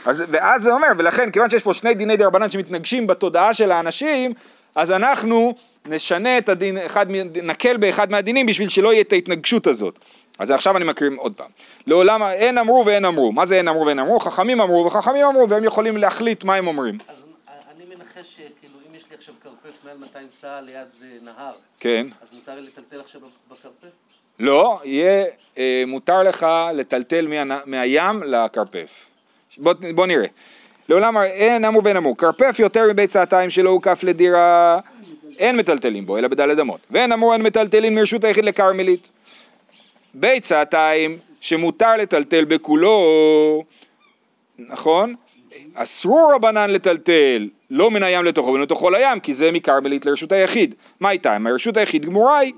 אז, 0.07 0.25
ואז 0.29 0.63
זה 0.63 0.73
אומר, 0.73 0.89
ולכן 0.99 1.31
כיוון 1.31 1.51
שיש 1.51 1.63
פה 1.63 1.75
שני 1.75 1.95
דיני 1.95 2.17
דרבנן 2.17 2.51
שמתנגשים 2.51 3.07
בתודעה 3.07 3.53
של 3.53 3.73
האנשים, 3.73 4.33
אז 4.75 4.93
אנחנו 4.93 5.55
נשנה 5.87 6.39
את 6.39 6.49
הדין, 6.49 6.79
אחד, 6.79 7.07
נקל 7.43 7.77
באחד 7.77 8.11
מהדינים 8.11 8.47
בשביל 8.47 8.69
שלא 8.69 8.93
יהיה 8.93 9.01
את 9.01 9.13
ההתנגשות 9.13 9.67
הזאת. 9.67 9.99
אז 10.39 10.51
עכשיו 10.51 10.77
אני 10.77 10.85
מקריא 10.85 11.11
עוד 11.17 11.35
פעם. 11.37 11.51
לעולם 11.87 12.23
אין 12.23 12.59
אמרו 12.59 12.83
ואין 12.87 13.05
אמרו. 13.05 13.33
מה 13.33 13.47
זה 13.47 13.57
אין 13.57 13.69
אמרו 13.69 13.87
ואין 13.87 13.99
אמרו? 13.99 14.21
חכמים 14.21 14.61
אמרו 14.61 14.87
וחכמים 14.87 15.27
אמרו, 15.27 15.49
והם 15.49 15.65
יכולים 15.65 15.97
להחליט 15.97 16.45
מה 16.45 16.55
הם 16.55 16.67
אומרים. 16.67 16.99
אז 17.09 17.27
אני 17.77 17.85
מנחש 17.95 18.41
כרפף 19.69 19.85
מעל 19.85 19.97
200 19.97 20.27
סע 20.31 20.61
ליד 20.61 20.87
אה, 21.03 21.09
נהר, 21.23 21.53
כן. 21.81 22.07
אז 22.23 22.29
מותר 22.33 22.55
לי 22.55 22.63
לטלטל 22.63 23.01
עכשיו 23.01 23.21
בכרפף? 23.51 23.89
לא, 24.39 24.81
יהיה 24.85 25.25
אה, 25.59 25.83
מותר 25.87 26.23
לך 26.23 26.47
לטלטל 26.75 27.27
מה, 27.27 27.61
מהים 27.67 28.23
לכרפף. 28.23 29.07
בוא, 29.59 29.73
בוא 29.95 30.07
נראה. 30.07 30.27
לעולם 30.89 31.17
אין 31.19 31.65
אמור 31.65 31.83
ואין 31.85 31.97
אמור, 31.97 32.17
כרפף 32.17 32.57
יותר 32.59 32.85
מביצתיים 32.93 33.51
שלא 33.51 33.71
הוקף 33.71 34.01
לדירה, 34.03 34.81
אין 35.39 35.57
מטלטלים 35.57 36.07
בו, 36.07 36.19
אלא 36.19 36.29
בדלת 36.29 36.61
אמות. 36.61 36.81
ואין 36.91 37.13
אמור 37.13 37.33
אין 37.33 37.43
מטלטלים 37.43 37.95
מרשות 37.95 38.25
היחיד 38.25 38.45
לכרמלית. 38.45 39.09
ביצתיים 40.15 41.19
שמותר 41.41 41.97
לטלטל 41.97 42.45
בכולו, 42.45 43.65
נכון? 44.59 45.15
אסרו 45.75 46.29
רבנן 46.35 46.71
לטלטל, 46.71 47.49
לא 47.71 47.91
מן 47.91 48.03
הים 48.03 48.25
לתוכו 48.25 48.49
ולתוכו 48.49 48.91
לים, 48.91 49.21
כי 49.21 49.35
זה 49.35 49.51
מכרמלית 49.51 50.07
לרשות 50.07 50.33
היחיד. 50.33 50.75
מה 51.01 51.11
איתה? 51.11 51.37
אם 51.37 51.47
הרשות 51.47 51.77
היחיד 51.77 52.05
גמורה 52.05 52.39
היא. 52.39 52.53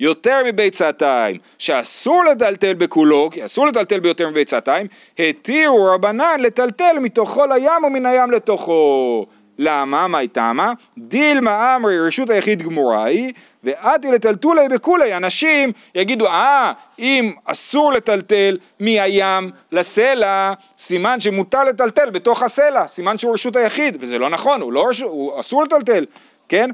יותר 0.00 0.36
מביצתיים, 0.46 1.38
שאסור 1.58 2.24
לטלטל 2.24 2.74
בכולו, 2.74 3.30
כי 3.32 3.44
אסור 3.44 3.66
לטלטל 3.66 4.00
ביותר 4.00 4.30
מביצתיים, 4.30 4.86
התירו 5.18 5.84
רבנן 5.84 6.40
לטלטל 6.40 6.98
מתוכו 7.00 7.46
לים 7.46 7.84
או 7.84 7.90
מן 7.90 8.06
הים 8.06 8.30
לתוכו. 8.30 9.26
למה? 9.58 10.06
מה 10.06 10.20
איתמה? 10.20 10.72
דילמה 10.98 11.76
אמרי 11.76 12.00
רשות 12.00 12.30
היחיד 12.30 12.62
גמורה 12.62 13.04
היא, 13.04 13.32
ואתי 13.64 14.08
לטלטולי 14.08 14.68
בכולי. 14.68 15.16
אנשים 15.16 15.72
יגידו, 15.94 16.26
אה, 16.26 16.72
אם 16.98 17.32
אסור 17.44 17.92
לטלטל 17.92 18.58
מהים 18.80 19.50
לסלע, 19.72 20.52
סימן 20.78 21.20
שמותר 21.20 21.64
לטלטל 21.64 22.10
בתוך 22.10 22.42
הסלע, 22.42 22.86
סימן 22.86 23.18
שהוא 23.18 23.34
רשות 23.34 23.56
היחיד, 23.56 23.96
וזה 24.00 24.18
לא 24.18 24.30
נכון, 24.30 24.60
הוא, 24.60 24.72
לא 24.72 24.88
רשות, 24.88 25.10
הוא 25.10 25.40
אסור 25.40 25.62
לטלטל, 25.62 26.04
כן? 26.48 26.70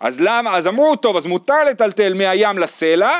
אז 0.00 0.20
למה, 0.20 0.56
אז 0.56 0.68
אמרו, 0.68 0.96
טוב, 0.96 1.16
אז 1.16 1.26
מותר 1.26 1.64
לטלטל 1.70 2.14
מהים 2.14 2.58
לסלע, 2.58 3.18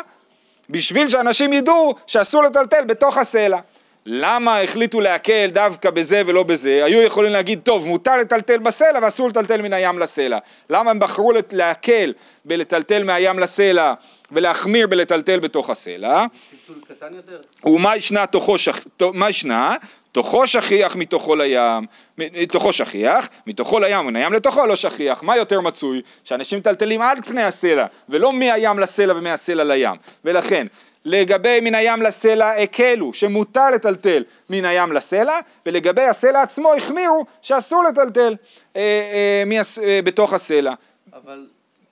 בשביל 0.70 1.08
שאנשים 1.08 1.52
ידעו 1.52 1.94
שאסור 2.06 2.42
לטלטל 2.42 2.84
בתוך 2.84 3.18
הסלע. 3.18 3.58
למה 4.06 4.60
החליטו 4.60 5.00
להקל 5.00 5.46
דווקא 5.52 5.90
בזה 5.90 6.22
ולא 6.26 6.42
בזה? 6.42 6.84
היו 6.84 7.02
יכולים 7.02 7.32
להגיד, 7.32 7.60
טוב, 7.62 7.86
מותר 7.86 8.16
לטלטל 8.16 8.58
בסלע 8.58 8.98
ואסור 9.02 9.28
לטלטל 9.28 9.62
מן 9.62 9.72
הים 9.72 9.98
לסלע. 9.98 10.38
למה 10.70 10.90
הם 10.90 10.98
בחרו 10.98 11.32
להקל 11.52 12.12
בלטלטל 12.44 13.04
מהים 13.04 13.38
לסלע 13.38 13.94
ולהחמיר 14.32 14.86
בלטלטל 14.86 15.40
בתוך 15.40 15.70
הסלע? 15.70 16.24
טלטול 16.66 16.82
קטן 16.88 17.14
יותר? 17.14 17.40
ומה 17.64 17.96
ישנה 17.96 18.26
תוכו 18.26 18.58
שכ... 18.58 18.78
מה 19.12 19.28
ישנה? 19.28 19.76
תוכו 20.12 20.46
שכיח 20.46 20.96
מתוכו 20.96 21.36
לים, 21.36 21.86
מ- 22.18 22.44
תוכו 22.44 22.72
שכיח, 22.72 23.28
מתוכו 23.46 23.80
לים 23.80 23.98
ומן 24.00 24.16
הים 24.16 24.32
לתוכו 24.32 24.66
לא 24.66 24.76
שכיח. 24.76 25.22
מה 25.22 25.36
יותר 25.36 25.60
מצוי? 25.60 26.02
שאנשים 26.24 26.58
מטלטלים 26.58 27.02
על 27.02 27.16
פני 27.26 27.42
הסלע, 27.42 27.86
ולא 28.08 28.32
מהים 28.32 28.78
לסלע 28.78 29.14
ומהסלע 29.16 29.64
לים. 29.64 29.94
ולכן, 30.24 30.66
לגבי 31.04 31.60
מן 31.60 31.74
הים 31.74 32.02
לסלע 32.02 32.50
הקלו, 32.62 33.14
שמותר 33.14 33.70
לטלטל 33.70 34.24
מן 34.50 34.64
הים 34.64 34.92
לסלע, 34.92 35.38
ולגבי 35.66 36.02
הסלע 36.02 36.42
עצמו 36.42 36.74
החמירו 36.74 37.24
שאסור 37.42 37.84
לטלטל 37.84 38.36
אה, 38.76 39.42
אה. 39.46 39.62
אה, 39.82 40.00
בתוך 40.04 40.32
הסלע. 40.32 40.74
אבל... 41.12 41.46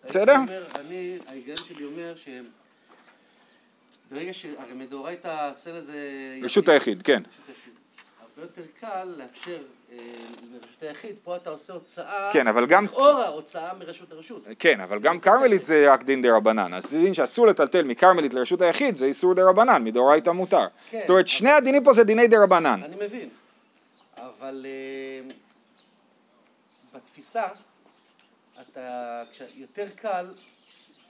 בסדר? 0.05 0.37
אומר, 0.37 0.65
אני, 0.81 1.19
ההיגיון 1.29 1.57
שלי 1.57 1.85
אומר 1.85 2.15
ש... 2.17 2.29
ברגע 4.11 4.33
ש... 4.33 4.47
הרי 4.59 4.73
מדאורייתא 4.75 5.29
הסלע 5.29 5.81
זה... 5.81 5.99
רשות 6.43 6.69
היחיד, 6.69 7.03
כן. 7.03 7.13
רשות 7.13 7.49
היחיד. 7.49 7.73
הרבה 8.37 8.43
יותר 8.47 8.63
קל 8.81 9.05
לאפשר 9.05 9.59
אה, 9.93 9.97
לרשות 10.53 10.83
היחיד, 10.83 11.17
פה 11.25 11.37
אתה 11.37 11.51
עושה 11.51 11.73
הוצאה, 11.73 12.31
כן, 12.33 12.47
אבל 12.47 12.67
גם- 12.67 12.85
לכאורה 12.85 13.29
הוצאה 13.29 13.75
מרשות 13.75 14.11
לרשות. 14.11 14.43
כן, 14.59 14.81
אבל 14.81 14.99
גם 14.99 15.21
כרמלית 15.21 15.65
זה 15.65 15.93
רק 15.93 16.03
דין 16.03 16.23
דה 16.23 16.37
רבנן, 16.37 16.75
אז 16.75 16.91
דין 16.91 17.15
שאסור 17.15 17.47
לטלטל 17.47 17.83
מכרמלית 17.83 18.35
לרשות 18.35 18.61
היחיד 18.63 18.97
זה 18.97 19.07
איסור 19.07 19.35
דה 19.35 19.43
רבנן, 19.49 19.85
מדאורייתא 19.85 20.31
מותר. 20.31 20.67
כן, 20.91 21.01
זאת 21.01 21.09
אומרת, 21.11 21.25
אבל- 21.25 21.27
שני 21.29 21.51
הדינים 21.51 21.85
פה 21.85 21.93
זה 21.93 22.05
דיני 22.05 22.27
דה 22.29 22.43
רבנן. 22.43 22.81
אני 22.83 23.07
מבין, 23.07 23.29
אבל 24.17 24.67
אה, 24.69 25.31
בתפיסה, 26.95 27.45
אתה, 28.61 29.23
יותר 29.57 29.87
קל 29.97 30.27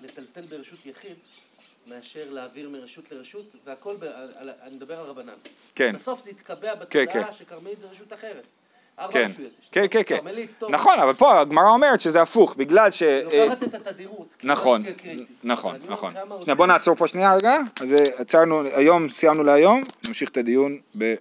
לטלטל 0.00 0.40
ברשות 0.42 0.86
יחיד 0.86 1.16
מאשר 1.86 2.30
להעביר 2.30 2.68
מרשות 2.68 3.04
לרשות, 3.12 3.56
והכל, 3.64 3.96
ב, 3.96 4.04
על, 4.04 4.32
על, 4.36 4.50
אני 4.62 4.76
מדבר 4.76 4.98
על 5.00 5.06
רבנן. 5.06 5.32
כן, 5.74 5.92
בסוף 5.94 6.24
זה 6.24 6.30
יתקבע 6.30 6.74
כן, 6.90 7.04
בתודעה 7.04 7.32
שכרמלית 7.32 7.80
זה 7.80 7.86
רשות 7.86 8.12
אחרת. 8.12 8.44
כן. 9.10 9.30
כן, 9.72 9.86
כן, 9.90 10.02
כן. 10.06 10.18
טוב. 10.58 10.70
נכון, 10.70 10.98
אבל 10.98 11.12
פה 11.12 11.40
הגמרא 11.40 11.68
אומרת 11.68 12.00
שזה 12.00 12.22
הפוך, 12.22 12.54
בגלל 12.56 12.90
ש... 12.90 13.02
היא 13.02 13.26
אה, 13.32 13.44
לוקחת 13.44 13.64
את 13.64 13.74
התדירות. 13.74 14.28
נכון, 14.42 14.82
לא. 14.84 14.90
נכון, 15.44 15.76
נכון. 15.88 16.14
בוא 16.56 16.66
נעצור 16.66 16.94
פה 16.94 17.08
שנייה 17.08 17.34
רגע, 17.36 17.58
אז 17.80 17.92
אה, 17.92 17.98
עצרנו, 18.16 18.62
היום 18.62 19.08
סיימנו 19.08 19.42
להיום, 19.42 19.82
נמשיך 20.08 20.30
את 20.30 20.36
הדיון 20.36 20.78
ב... 20.98 21.14